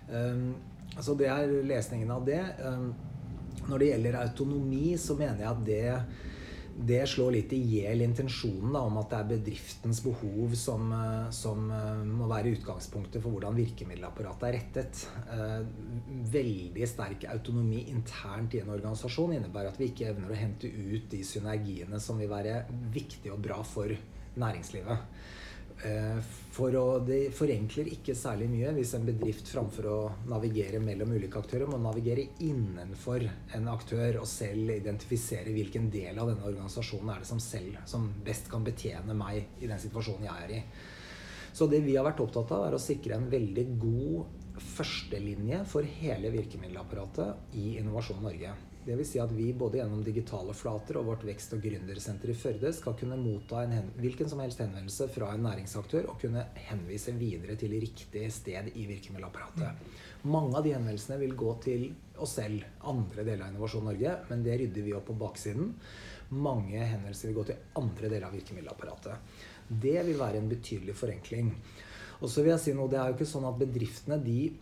Um, 0.09 0.53
så 0.97 1.17
det 1.21 1.29
er 1.33 1.57
lesningen 1.69 2.17
av 2.17 2.25
det. 2.25 2.43
Um, 2.65 2.93
når 3.69 3.79
det 3.79 3.93
gjelder 3.93 4.23
autonomi, 4.25 4.87
så 4.99 5.21
mener 5.21 5.45
jeg 5.45 5.53
at 5.53 5.67
det 5.69 6.31
det 6.77 7.03
slår 7.09 7.35
litt 7.37 7.53
i 7.53 7.59
hjel 7.75 8.03
intensjonen 8.05 8.73
da, 8.75 8.83
om 8.87 8.97
at 9.01 9.11
det 9.13 9.19
er 9.19 9.29
bedriftens 9.33 10.01
behov 10.05 10.55
som, 10.59 10.93
eh, 10.93 11.31
som, 11.31 11.71
eh, 11.71 12.05
må 12.05 12.29
være 12.31 12.55
utgangspunktet 12.57 13.23
for 13.23 13.35
hvordan 13.35 13.59
virkemiddelapparatet 13.59 14.49
er 14.49 14.57
rettet. 14.59 15.07
Eh, 15.31 15.61
veldig 16.33 16.89
sterk 16.89 17.27
autonomi 17.29 17.85
internt 17.91 18.55
i 18.55 18.61
en 18.61 18.73
organisasjon 18.73 19.37
innebærer 19.37 19.69
at 19.69 19.79
vi 19.79 19.91
ikke 19.91 20.11
evner 20.11 20.33
å 20.33 20.41
hente 20.41 20.67
ut 20.67 21.09
de 21.11 21.23
synergiene 21.23 22.01
som 22.01 22.19
vil 22.19 22.29
være 22.29 22.65
viktige 22.93 23.33
og 23.33 23.43
bra 23.43 23.63
for 23.63 23.89
næringslivet. 24.37 24.99
Eh, 25.83 26.19
for 26.53 26.75
å, 26.79 26.85
det 27.03 27.33
forenkler 27.35 27.89
ikke 27.95 28.15
særlig 28.19 28.47
mye 28.53 28.73
hvis 28.77 28.93
en 28.99 29.07
bedrift 29.09 29.49
framfor 29.51 29.89
å 29.89 29.99
navigere 30.31 30.79
mellom 30.85 31.15
ulike 31.17 31.41
aktører, 31.41 31.67
må 31.71 31.81
navigere 31.81 32.29
innenfor 32.45 33.25
en 33.57 33.71
aktør 33.73 34.21
og 34.21 34.29
selv 34.31 34.75
identifisere 34.77 35.55
hvilken 35.55 35.89
del 35.93 36.21
av 36.21 36.31
denne 36.31 36.47
organisasjonen 36.51 37.15
er 37.15 37.23
det 37.23 37.31
som 37.31 37.41
selv 37.43 37.81
som 37.89 38.11
best 38.25 38.51
kan 38.53 38.67
betjene 38.67 39.17
meg 39.17 39.63
i 39.63 39.71
den 39.71 39.81
situasjonen 39.83 40.29
jeg 40.29 40.47
er 40.47 40.55
i. 40.59 40.63
Så 41.53 41.69
det 41.69 41.83
vi 41.85 41.97
har 41.97 42.07
vært 42.07 42.23
opptatt 42.25 42.53
av, 42.55 42.67
er 42.69 42.77
å 42.77 42.81
sikre 42.81 43.19
en 43.19 43.29
veldig 43.33 43.67
god 43.81 44.61
førstelinje 44.77 45.65
for 45.69 45.89
hele 46.01 46.31
virkemiddelapparatet 46.33 47.57
i 47.61 47.77
Innovasjon 47.81 48.23
Norge. 48.25 48.53
Dvs. 48.83 49.11
Si 49.13 49.21
at 49.23 49.31
vi 49.33 49.53
både 49.55 49.79
gjennom 49.79 50.01
digitale 50.03 50.55
flater 50.59 50.97
og 50.99 51.07
vårt 51.07 51.25
vekst- 51.27 51.53
og 51.55 51.61
gründersenter 51.63 52.33
i 52.33 52.35
Førde 52.35 52.73
skal 52.75 52.97
kunne 52.99 53.19
motta 53.21 53.61
en 53.63 53.93
hvilken 54.03 54.31
som 54.31 54.43
helst 54.43 54.59
henvendelse 54.59 55.07
fra 55.15 55.29
en 55.35 55.45
næringsaktør 55.47 56.09
og 56.11 56.19
kunne 56.23 56.43
henvise 56.67 57.15
videre 57.15 57.55
til 57.61 57.77
riktig 57.79 58.25
sted 58.35 58.73
i 58.75 58.87
virkemiddelapparatet. 58.91 59.85
Mange 60.27 60.59
av 60.59 60.67
de 60.67 60.75
henvendelsene 60.75 61.21
vil 61.23 61.37
gå 61.39 61.55
til 61.63 61.87
oss 62.23 62.35
selv, 62.41 62.67
andre 62.91 63.23
deler 63.23 63.47
av 63.47 63.55
Innovasjon 63.55 63.87
Norge, 63.87 64.17
men 64.29 64.43
det 64.43 64.59
rydder 64.59 64.89
vi 64.89 64.97
opp 64.99 65.07
på 65.13 65.19
baksiden. 65.23 65.73
Mange 66.35 66.83
henvendelser 66.83 67.31
vil 67.31 67.39
gå 67.39 67.47
til 67.53 67.65
andre 67.79 68.11
deler 68.11 68.27
av 68.29 68.35
virkemiddelapparatet. 68.35 69.41
Det 69.69 69.99
vil 70.09 70.19
være 70.19 70.43
en 70.43 70.51
betydelig 70.51 70.99
forenkling. 70.99 71.55
Og 72.23 72.31
så 72.31 72.43
vil 72.43 72.55
jeg 72.55 72.65
si 72.67 72.75
noe, 72.75 72.91
Det 72.91 72.99
er 72.99 73.11
jo 73.11 73.19
ikke 73.19 73.31
sånn 73.31 73.47
at 73.47 73.59
bedriftene 73.59 74.19
de 74.23 74.53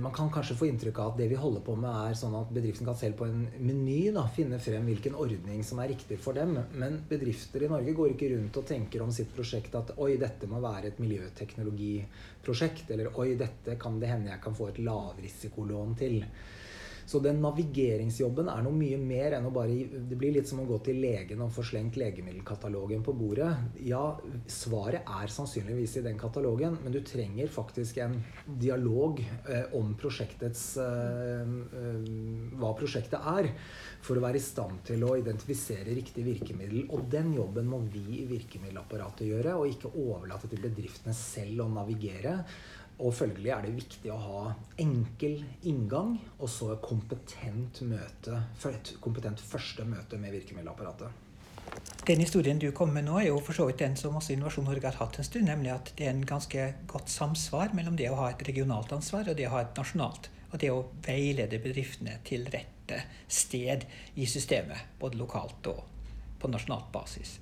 man 0.00 0.12
kan 0.12 0.28
kanskje 0.28 0.56
få 0.58 0.66
inntrykk 0.68 0.98
av 1.00 1.12
at 1.12 1.20
det 1.22 1.26
vi 1.30 1.38
holder 1.40 1.62
på 1.64 1.74
med, 1.80 1.88
er 1.88 2.16
sånn 2.18 2.34
at 2.36 2.50
bedriften 2.52 2.84
kan 2.84 2.98
selv 3.00 3.16
på 3.16 3.28
en 3.30 3.46
meny 3.64 4.10
da, 4.12 4.26
finne 4.28 4.58
frem 4.60 4.84
hvilken 4.90 5.16
ordning 5.16 5.62
som 5.64 5.80
er 5.80 5.88
riktig 5.94 6.18
for 6.20 6.36
dem. 6.36 6.52
Men 6.76 6.98
bedrifter 7.08 7.64
i 7.64 7.70
Norge 7.72 7.94
går 7.96 8.12
ikke 8.12 8.28
rundt 8.34 8.58
og 8.60 8.66
tenker 8.68 9.04
om 9.04 9.12
sitt 9.14 9.32
prosjekt 9.32 9.76
at 9.80 9.94
oi, 9.96 10.18
dette 10.20 10.50
må 10.50 10.60
være 10.60 10.90
et 10.90 11.00
miljøteknologiprosjekt. 11.00 12.92
Eller 12.92 13.08
oi, 13.16 13.30
dette 13.40 13.78
kan 13.80 13.96
det 14.02 14.12
hende 14.12 14.34
jeg 14.34 14.44
kan 14.44 14.58
få 14.58 14.68
et 14.68 14.82
lavrisikolån 14.84 15.96
til. 16.02 16.20
Så 17.06 17.20
den 17.24 17.40
navigeringsjobben 17.44 18.48
er 18.48 18.62
noe 18.64 18.76
mye 18.76 18.98
mer 19.00 19.36
enn 19.36 19.48
å 19.48 19.52
bare 19.54 19.74
Det 20.08 20.16
blir 20.18 20.34
litt 20.36 20.48
som 20.48 20.62
å 20.62 20.66
gå 20.68 20.78
til 20.86 21.00
legen 21.02 21.42
og 21.44 21.52
få 21.54 21.64
slengt 21.66 21.98
legemiddelkatalogen 22.00 23.04
på 23.04 23.14
bordet. 23.18 23.50
Ja, 23.84 24.02
svaret 24.50 25.04
er 25.04 25.32
sannsynligvis 25.32 25.98
i 26.00 26.04
den 26.06 26.18
katalogen, 26.20 26.78
men 26.82 26.94
du 26.94 27.00
trenger 27.04 27.50
faktisk 27.52 28.00
en 28.04 28.16
dialog 28.46 29.20
eh, 29.20 29.74
om 29.76 29.92
prosjektets 30.00 30.64
eh, 30.80 31.42
eh, 31.44 32.12
Hva 32.60 32.72
prosjektet 32.78 33.28
er, 33.34 33.50
for 34.04 34.18
å 34.18 34.24
være 34.24 34.40
i 34.40 34.44
stand 34.44 34.82
til 34.88 35.04
å 35.06 35.14
identifisere 35.20 35.96
riktig 35.96 36.24
virkemiddel. 36.26 36.86
Og 36.94 37.08
den 37.12 37.34
jobben 37.36 37.68
må 37.68 37.82
vi 37.92 38.22
i 38.22 38.28
virkemiddelapparatet 38.30 39.28
gjøre, 39.28 39.58
og 39.58 39.70
ikke 39.72 39.92
overlate 39.92 40.50
til 40.52 40.64
bedriftene 40.64 41.16
selv 41.16 41.66
å 41.66 41.70
navigere. 41.72 42.38
Og 43.02 43.10
følgelig 43.14 43.50
er 43.50 43.64
det 43.64 43.74
viktig 43.74 44.10
å 44.14 44.20
ha 44.22 44.40
enkel 44.78 45.40
inngang 45.66 46.14
og 46.38 46.48
så 46.50 46.70
et 46.74 46.84
kompetent 46.84 47.80
møte, 47.88 48.38
et 48.70 48.92
kompetent 49.02 49.42
første 49.42 49.86
møte 49.88 50.20
med 50.20 50.34
virkemiddelapparatet. 50.36 51.22
Den 52.06 52.20
historien 52.20 52.60
du 52.60 52.68
kommer 52.76 53.00
med 53.00 53.08
nå, 53.08 53.16
er 53.18 53.30
jo 53.30 53.40
for 53.42 53.56
så 53.56 53.66
vidt 53.66 53.80
den 53.80 53.96
som 53.96 54.14
også 54.18 54.34
Innovasjon 54.34 54.66
Norge 54.68 54.90
har 54.90 54.98
hatt 55.00 55.18
en 55.18 55.26
stund, 55.26 55.48
nemlig 55.48 55.72
at 55.72 55.90
det 55.98 56.06
er 56.06 56.12
en 56.12 56.26
ganske 56.28 56.66
godt 56.90 57.10
samsvar 57.10 57.72
mellom 57.74 57.96
det 57.98 58.10
å 58.12 58.18
ha 58.20 58.28
et 58.30 58.44
regionalt 58.46 58.92
ansvar 58.94 59.30
og 59.32 59.38
det 59.38 59.48
å 59.48 59.54
ha 59.56 59.64
et 59.64 59.80
nasjonalt. 59.80 60.28
Og 60.52 60.60
det 60.62 60.70
å 60.70 60.84
veilede 61.02 61.58
bedriftene 61.58 62.20
til 62.28 62.44
rette 62.52 63.00
sted 63.26 63.88
i 64.20 64.28
systemet, 64.30 64.94
både 65.00 65.18
lokalt 65.18 65.72
og 65.72 65.93
på 66.44 66.52
nasjonalt 66.52 66.90
basis. 66.92 67.38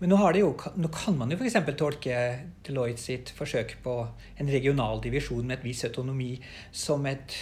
Men 0.00 0.12
nå, 0.12 0.18
jo, 0.36 0.52
nå 0.76 0.90
kan 0.92 1.16
man 1.16 1.32
jo 1.32 1.38
f.eks. 1.40 1.56
tolke 1.78 2.18
Deloitte 2.66 3.00
sitt 3.00 3.32
forsøk 3.36 3.78
på 3.84 3.96
en 4.36 4.52
regional 4.52 5.00
divisjon 5.04 5.46
med 5.46 5.60
et 5.60 5.66
viss 5.70 5.84
autonomi 5.88 6.34
som 6.70 7.06
et 7.08 7.36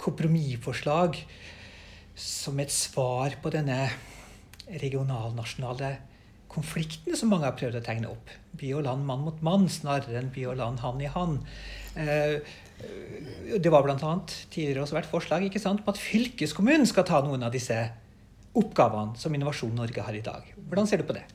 kompromissforslag. 0.00 1.20
Som 2.16 2.60
et 2.64 2.72
svar 2.72 3.36
på 3.42 3.52
denne 3.52 3.78
regional-nasjonale 4.66 5.90
konfliktene 6.50 7.18
som 7.18 7.30
mange 7.30 7.46
har 7.46 7.56
prøvd 7.58 7.80
å 7.80 7.84
tegne 7.84 8.10
opp. 8.10 8.32
By 8.56 8.72
og 8.78 8.86
land 8.86 9.04
mann 9.08 9.26
mot 9.26 9.42
mann 9.44 9.68
snarere 9.70 10.16
enn 10.20 10.32
by 10.32 10.46
og 10.50 10.56
land 10.62 10.80
hand 10.80 11.04
i 11.04 11.12
hand. 11.12 11.44
Eh, 12.00 12.40
det 13.56 13.72
var 13.72 13.84
bl.a. 13.84 14.14
tidligere 14.52 14.82
også 14.84 14.98
vært 14.98 15.12
forslag 15.12 15.46
sant, 15.60 15.84
om 15.84 15.92
at 15.92 16.00
fylkeskommunen 16.00 16.88
skal 16.88 17.06
ta 17.08 17.22
noen 17.24 17.46
av 17.46 17.54
disse 17.54 17.76
oppgavene 18.56 19.16
som 19.20 19.34
Innovasjon 19.34 19.74
Norge 19.76 20.04
har 20.04 20.16
i 20.16 20.24
dag. 20.24 20.52
Hvordan 20.68 20.88
ser 20.88 21.02
du 21.02 21.08
på 21.08 21.16
det? 21.16 21.26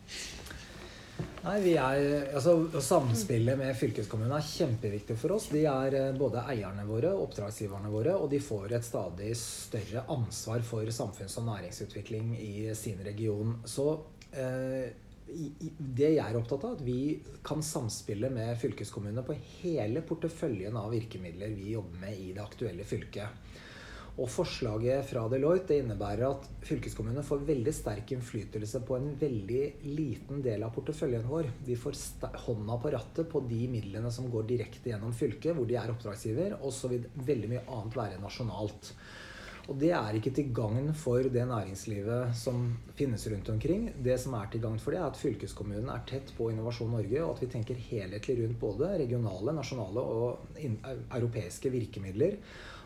Nei, 1.42 1.74
er, 1.74 2.28
altså, 2.38 2.54
Samspillet 2.86 3.58
med 3.58 3.74
fylkeskommunene 3.78 4.38
er 4.38 4.46
kjempeviktig 4.46 5.16
for 5.18 5.34
oss. 5.38 5.48
De 5.50 5.64
er 5.66 5.96
eh, 5.98 6.10
både 6.18 6.44
eierne 6.54 6.86
våre, 6.86 7.16
oppdragsgiverne 7.18 7.90
våre, 7.90 8.14
og 8.14 8.30
de 8.30 8.42
får 8.44 8.76
et 8.78 8.86
stadig 8.86 9.32
større 9.40 10.06
ansvar 10.14 10.62
for 10.66 10.86
samfunns- 10.94 11.40
og 11.42 11.48
næringsutvikling 11.50 12.36
i 12.38 12.54
sin 12.78 13.02
region. 13.06 13.56
Så 13.66 13.88
eh, 14.38 14.94
det 15.32 16.12
jeg 16.14 16.22
er 16.22 16.38
opptatt 16.38 16.68
av, 16.68 16.78
at 16.78 16.86
vi 16.86 17.18
kan 17.46 17.64
samspille 17.66 18.30
med 18.34 18.54
fylkeskommunene 18.62 19.26
på 19.26 19.38
hele 19.62 20.04
porteføljen 20.06 20.78
av 20.78 20.92
virkemidler 20.94 21.56
vi 21.58 21.74
jobber 21.74 22.06
med 22.06 22.22
i 22.22 22.32
det 22.36 22.44
aktuelle 22.44 22.86
fylket. 22.86 23.51
Og 24.22 24.28
forslaget 24.30 25.08
fra 25.10 25.24
Deloitte 25.32 25.80
innebærer 25.82 26.28
at 26.28 26.44
fylkeskommunene 26.68 27.24
får 27.26 27.42
veldig 27.48 27.72
sterk 27.74 28.12
innflytelse 28.14 28.84
på 28.86 29.00
en 29.00 29.08
veldig 29.18 29.62
liten 29.88 30.44
del 30.46 30.62
av 30.68 30.76
porteføljen 30.76 31.26
vår. 31.26 31.50
De 31.66 31.78
får 31.80 31.98
hånda 32.44 32.78
på 32.84 32.92
rattet 32.94 33.32
på 33.32 33.42
de 33.50 33.64
midlene 33.72 34.12
som 34.14 34.30
går 34.30 34.46
direkte 34.52 34.92
gjennom 34.92 35.16
fylket, 35.18 35.56
hvor 35.58 35.66
de 35.66 35.80
er 35.80 35.90
oppdragsgiver, 35.96 36.60
og 36.62 36.76
så 36.76 36.92
vil 36.92 37.08
veldig 37.18 37.50
mye 37.56 37.66
annet 37.66 37.98
være 37.98 38.22
nasjonalt. 38.22 38.92
Og 39.70 39.78
det 39.82 39.90
er 39.96 40.18
ikke 40.18 40.34
til 40.36 40.52
gagn 40.54 40.92
for 40.98 41.26
det 41.34 41.46
næringslivet 41.48 42.36
som 42.38 42.66
finnes 42.98 43.26
rundt 43.32 43.50
omkring. 43.54 43.88
Det 44.04 44.18
som 44.22 44.36
er 44.38 44.52
til 44.52 44.62
gagn 44.62 44.78
for 44.82 44.94
det, 44.94 45.00
er 45.02 45.10
at 45.10 45.18
fylkeskommunen 45.22 45.90
er 45.94 46.04
tett 46.10 46.34
på 46.38 46.50
Innovasjon 46.52 46.94
Norge, 46.94 47.24
og 47.24 47.34
at 47.36 47.42
vi 47.46 47.50
tenker 47.56 47.82
helhetlig 47.88 48.38
rundt 48.42 48.62
både 48.62 48.92
regionale, 49.02 49.56
nasjonale 49.58 50.06
og 50.14 50.62
europeiske 50.62 51.74
virkemidler 51.74 52.38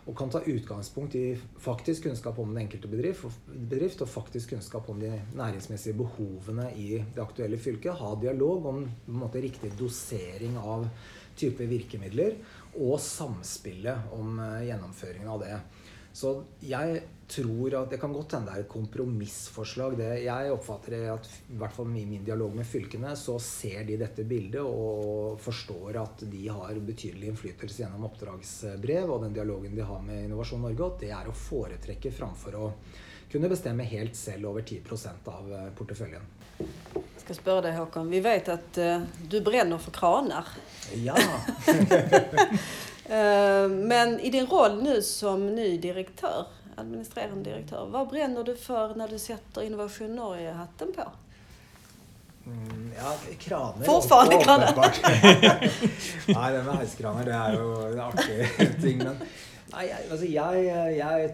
og 0.06 0.14
kan 0.18 0.30
ta 0.30 0.44
utgangspunkt 0.46 1.16
i 1.18 1.24
faktisk 1.62 2.06
kunnskap 2.06 2.38
om 2.40 2.52
den 2.54 2.66
enkelte 2.66 2.90
bedrift, 2.92 4.04
og 4.06 4.10
faktisk 4.12 4.54
kunnskap 4.54 4.90
om 4.94 5.00
de 5.02 5.10
næringsmessige 5.34 5.98
behovene 5.98 6.68
i 6.78 7.00
det 7.00 7.24
aktuelle 7.24 7.58
fylket. 7.58 7.98
Ha 7.98 8.12
dialog 8.22 8.68
om 8.70 8.84
måte, 9.18 9.42
riktig 9.42 9.74
dosering 9.80 10.60
av 10.62 10.86
type 11.36 11.66
virkemidler, 11.68 12.38
og 12.78 13.00
samspillet 13.02 14.14
om 14.14 14.38
uh, 14.38 14.62
gjennomføringen 14.68 15.32
av 15.34 15.42
det. 15.42 15.58
Så 16.16 16.38
jeg 16.64 17.02
tror 17.28 17.74
at 17.74 17.90
Det 17.90 17.98
kan 17.98 18.14
godt 18.14 18.36
hende 18.36 18.52
det 18.52 18.60
er 18.60 18.64
et 18.66 18.70
kompromissforslag. 18.70 19.98
Det, 19.98 20.10
jeg 20.26 20.52
oppfatter 20.54 21.08
at 21.14 21.30
i 21.50 21.58
hvert 21.58 21.74
fall 21.74 21.90
i 21.90 22.06
min 22.06 22.26
dialog 22.26 22.54
med 22.56 22.68
fylkene 22.68 23.16
så 23.18 23.38
ser 23.42 23.84
de 23.88 23.98
dette 24.00 24.26
bildet 24.28 24.62
og 24.62 25.40
forstår 25.42 25.98
at 26.02 26.26
de 26.30 26.44
har 26.48 26.78
betydelig 26.86 27.32
innflytelse 27.32 27.82
gjennom 27.84 28.06
oppdragsbrev 28.10 29.10
og 29.10 29.26
den 29.26 29.36
dialogen 29.38 29.76
de 29.76 29.86
har 29.86 30.06
med 30.06 30.28
Innovasjon 30.28 30.62
Norge, 30.62 30.92
at 30.92 31.02
det 31.02 31.12
er 31.18 31.30
å 31.30 31.36
foretrekke 31.36 32.14
framfor 32.14 32.60
å 32.62 32.72
kunne 33.32 33.50
bestemme 33.50 33.84
helt 33.90 34.16
selv 34.16 34.52
over 34.52 34.62
10 34.62 34.82
av 35.26 35.54
eh, 35.54 35.72
porteføljen. 35.76 36.28
Jeg 36.60 37.24
skal 37.24 37.36
spørre 37.36 37.64
deg, 37.66 37.76
Håkon. 37.80 38.12
Vi 38.12 38.22
vet 38.24 38.48
at 38.54 38.78
uh, 38.80 39.02
du 39.28 39.42
brenner 39.44 39.82
for 39.82 39.92
kraner. 39.92 40.48
Ja. 41.02 41.18
uh, 43.10 43.66
men 43.92 44.20
i 44.22 44.32
din 44.32 44.48
roll 44.48 44.78
nå 44.86 45.02
som 45.04 45.44
ny 45.56 45.74
direktør, 45.82 46.46
administrerende 46.82 47.46
direktør, 47.50 47.88
hva 47.92 48.06
brenner 48.10 48.48
du 48.48 48.56
for 48.60 48.96
når 48.98 49.16
du 49.16 49.20
setter 49.22 49.66
Innovasjon 49.66 50.16
Norge-hatten 50.18 50.92
på? 50.96 51.06
Mm, 52.46 52.92
ja, 52.94 53.14
kraner 53.42 53.88
Fortfarande 53.88 54.38
kraner! 54.44 54.76
nei, 56.36 56.50
det 56.54 56.60
med 56.62 56.76
heiskraner, 56.78 57.26
det 57.26 57.38
er 57.40 57.56
jo 57.58 57.72
en 57.88 58.04
artig 58.06 58.50
ting. 58.84 59.02
Men 59.02 59.18
nei, 59.72 59.88
altså 60.06 60.30
jeg, 60.30 60.68
jeg 61.00 61.32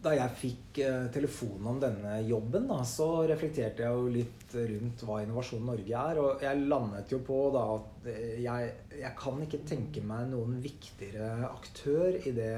da 0.00 0.14
jeg 0.16 0.36
fikk 0.40 0.78
eh, 0.80 1.08
telefonen 1.12 1.66
om 1.74 1.80
denne 1.82 2.14
jobben, 2.24 2.68
da, 2.70 2.78
så 2.88 3.08
reflekterte 3.28 3.84
jeg 3.84 3.98
jo 3.98 4.06
litt 4.14 4.54
rundt 4.54 5.02
hva 5.04 5.18
Innovasjon 5.24 5.66
Norge 5.66 6.04
er. 6.04 6.20
Og 6.22 6.46
jeg 6.46 6.62
landet 6.70 7.12
jo 7.12 7.20
på 7.26 7.40
da 7.52 7.66
at 7.74 8.08
jeg, 8.40 8.70
jeg 9.02 9.12
kan 9.18 9.42
ikke 9.44 9.62
tenke 9.68 10.04
meg 10.06 10.30
noen 10.30 10.56
viktigere 10.64 11.50
aktør 11.50 12.16
i 12.22 12.32
det 12.36 12.54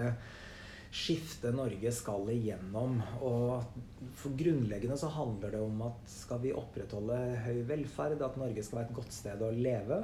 skiftet 0.93 1.57
Norge 1.57 1.93
skal 1.97 2.29
igjennom. 2.35 3.01
Og 3.25 4.13
for 4.21 4.37
grunnleggende 4.39 4.99
så 5.01 5.11
handler 5.15 5.57
det 5.57 5.65
om 5.65 5.83
at 5.89 6.13
skal 6.13 6.43
vi 6.45 6.55
opprettholde 6.55 7.19
høy 7.47 7.65
velferd, 7.71 8.21
at 8.23 8.39
Norge 8.41 8.65
skal 8.65 8.83
være 8.83 8.91
et 8.93 8.97
godt 9.01 9.17
sted 9.17 9.45
å 9.45 9.53
leve, 9.57 10.03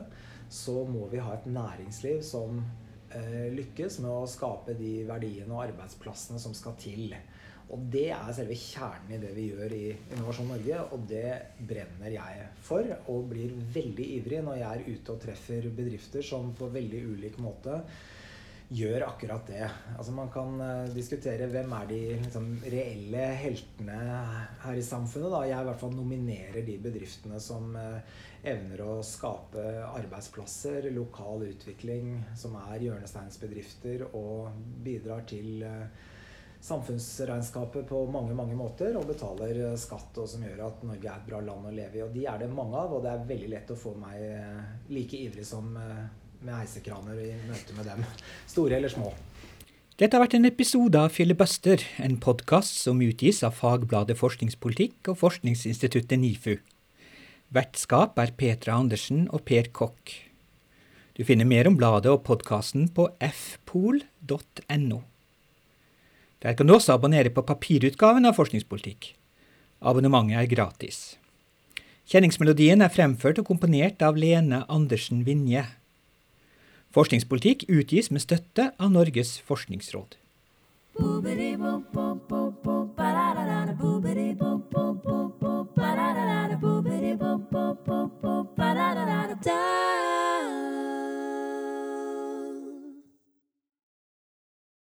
så 0.48 0.80
må 0.88 1.06
vi 1.12 1.20
ha 1.20 1.36
et 1.36 1.50
næringsliv 1.52 2.22
som 2.24 2.62
Eh, 3.08 3.48
lykkes 3.56 4.02
med 4.04 4.12
å 4.12 4.28
skape 4.28 4.74
de 4.76 4.98
verdiene 5.08 5.54
og 5.54 5.62
arbeidsplassene 5.64 6.40
som 6.42 6.52
skal 6.56 6.74
til. 6.80 7.14
Og 7.72 7.86
det 7.92 8.10
er 8.12 8.32
selve 8.36 8.56
kjernen 8.56 9.14
i 9.16 9.20
det 9.20 9.30
vi 9.36 9.46
gjør 9.50 9.72
i 9.76 9.86
Innovasjon 10.12 10.48
Norge, 10.52 10.82
og 10.92 11.06
det 11.08 11.32
brenner 11.68 12.12
jeg 12.12 12.46
for. 12.64 12.84
Og 13.12 13.30
blir 13.32 13.54
veldig 13.76 14.08
ivrig 14.18 14.42
når 14.44 14.60
jeg 14.60 14.68
er 14.68 14.92
ute 14.92 15.14
og 15.14 15.20
treffer 15.24 15.68
bedrifter 15.80 16.24
som 16.24 16.52
på 16.56 16.68
veldig 16.72 17.02
ulik 17.14 17.40
måte 17.44 17.80
gjør 18.68 19.06
akkurat 19.06 19.46
det. 19.48 19.64
Altså 19.96 20.12
Man 20.12 20.30
kan 20.32 20.60
uh, 20.60 20.90
diskutere 20.92 21.48
hvem 21.48 21.72
er 21.78 21.86
de 21.88 22.00
liksom, 22.24 22.50
reelle 22.68 23.24
heltene 23.40 23.98
her 24.64 24.76
i 24.76 24.84
samfunnet. 24.84 25.32
Da. 25.32 25.44
Jeg 25.48 25.64
i 25.64 25.68
hvert 25.70 25.80
fall 25.80 25.96
nominerer 25.96 26.66
de 26.66 26.76
bedriftene 26.84 27.40
som 27.40 27.72
uh, 27.78 28.20
evner 28.44 28.84
å 28.84 28.98
skape 29.06 29.64
arbeidsplasser, 29.88 30.90
lokal 30.94 31.48
utvikling, 31.48 32.18
som 32.38 32.58
er 32.68 32.84
hjørnesteinsbedrifter 32.84 34.08
og 34.12 34.52
bidrar 34.84 35.24
til 35.28 35.64
uh, 35.64 36.14
samfunnsregnskapet 36.60 37.88
på 37.88 38.06
mange 38.06 38.34
mange 38.34 38.56
måter 38.58 38.96
og 38.98 39.06
betaler 39.08 39.60
eh, 39.62 39.76
skatt, 39.78 40.16
og 40.18 40.28
som 40.30 40.42
gjør 40.44 40.64
at 40.66 40.86
Norge 40.86 41.10
er 41.10 41.20
et 41.20 41.28
bra 41.28 41.40
land 41.44 41.68
å 41.70 41.74
leve 41.74 42.00
i. 42.00 42.04
Og 42.04 42.14
de 42.14 42.24
er 42.26 42.40
det 42.42 42.50
mange 42.52 42.78
av, 42.78 42.94
og 42.96 43.04
det 43.04 43.12
er 43.12 43.28
veldig 43.28 43.50
lett 43.54 43.74
å 43.74 43.78
få 43.78 43.94
meg 43.98 44.24
eh, 44.26 44.64
like 44.90 45.20
ivrig 45.28 45.46
som 45.46 45.70
eh, 45.78 46.02
med 46.44 46.54
heisekraner 46.54 47.18
i 47.22 47.32
møte 47.48 47.74
med 47.76 47.88
dem. 47.88 48.04
Store 48.50 48.78
eller 48.78 48.92
små. 48.92 49.12
Dette 49.98 50.14
har 50.14 50.22
vært 50.22 50.36
en 50.38 50.46
episode 50.46 50.94
av 50.94 51.10
Filibuster, 51.10 51.82
en 51.98 52.20
podkast 52.22 52.76
som 52.84 53.00
utgis 53.02 53.42
av 53.42 53.56
fagbladet 53.58 54.14
Forskningspolitikk 54.20 55.10
og 55.10 55.18
forskningsinstituttet 55.24 56.20
NIFU. 56.22 56.54
Vertskap 57.50 58.18
er 58.22 58.34
Petra 58.38 58.76
Andersen 58.78 59.26
og 59.34 59.42
Per 59.48 59.72
Kokk. 59.74 60.12
Du 61.18 61.24
finner 61.26 61.48
mer 61.50 61.66
om 61.66 61.74
bladet 61.74 62.12
og 62.12 62.22
podkasten 62.28 62.86
på 62.94 63.08
fpol.no. 63.18 65.00
Der 66.38 66.54
kan 66.54 66.68
du 66.68 66.76
også 66.76 66.94
abonnere 66.94 67.32
på 67.34 67.42
papirutgaven 67.42 68.28
av 68.28 68.36
Forskningspolitikk. 68.38 69.16
Abonnementet 69.82 70.38
er 70.38 70.52
gratis. 70.52 71.00
Kjenningsmelodien 72.08 72.86
er 72.86 72.94
fremført 72.94 73.40
og 73.42 73.50
komponert 73.50 73.98
av 74.06 74.16
Lene 74.16 74.62
Andersen 74.70 75.26
Vinje. 75.26 75.64
Forskningspolitikk 76.98 77.60
utgis 77.70 78.08
med 78.10 78.24
støtte 78.24 78.72
av 78.74 78.90
Norges 78.90 79.36
forskningsråd. 79.46 80.16
Da 89.46 89.77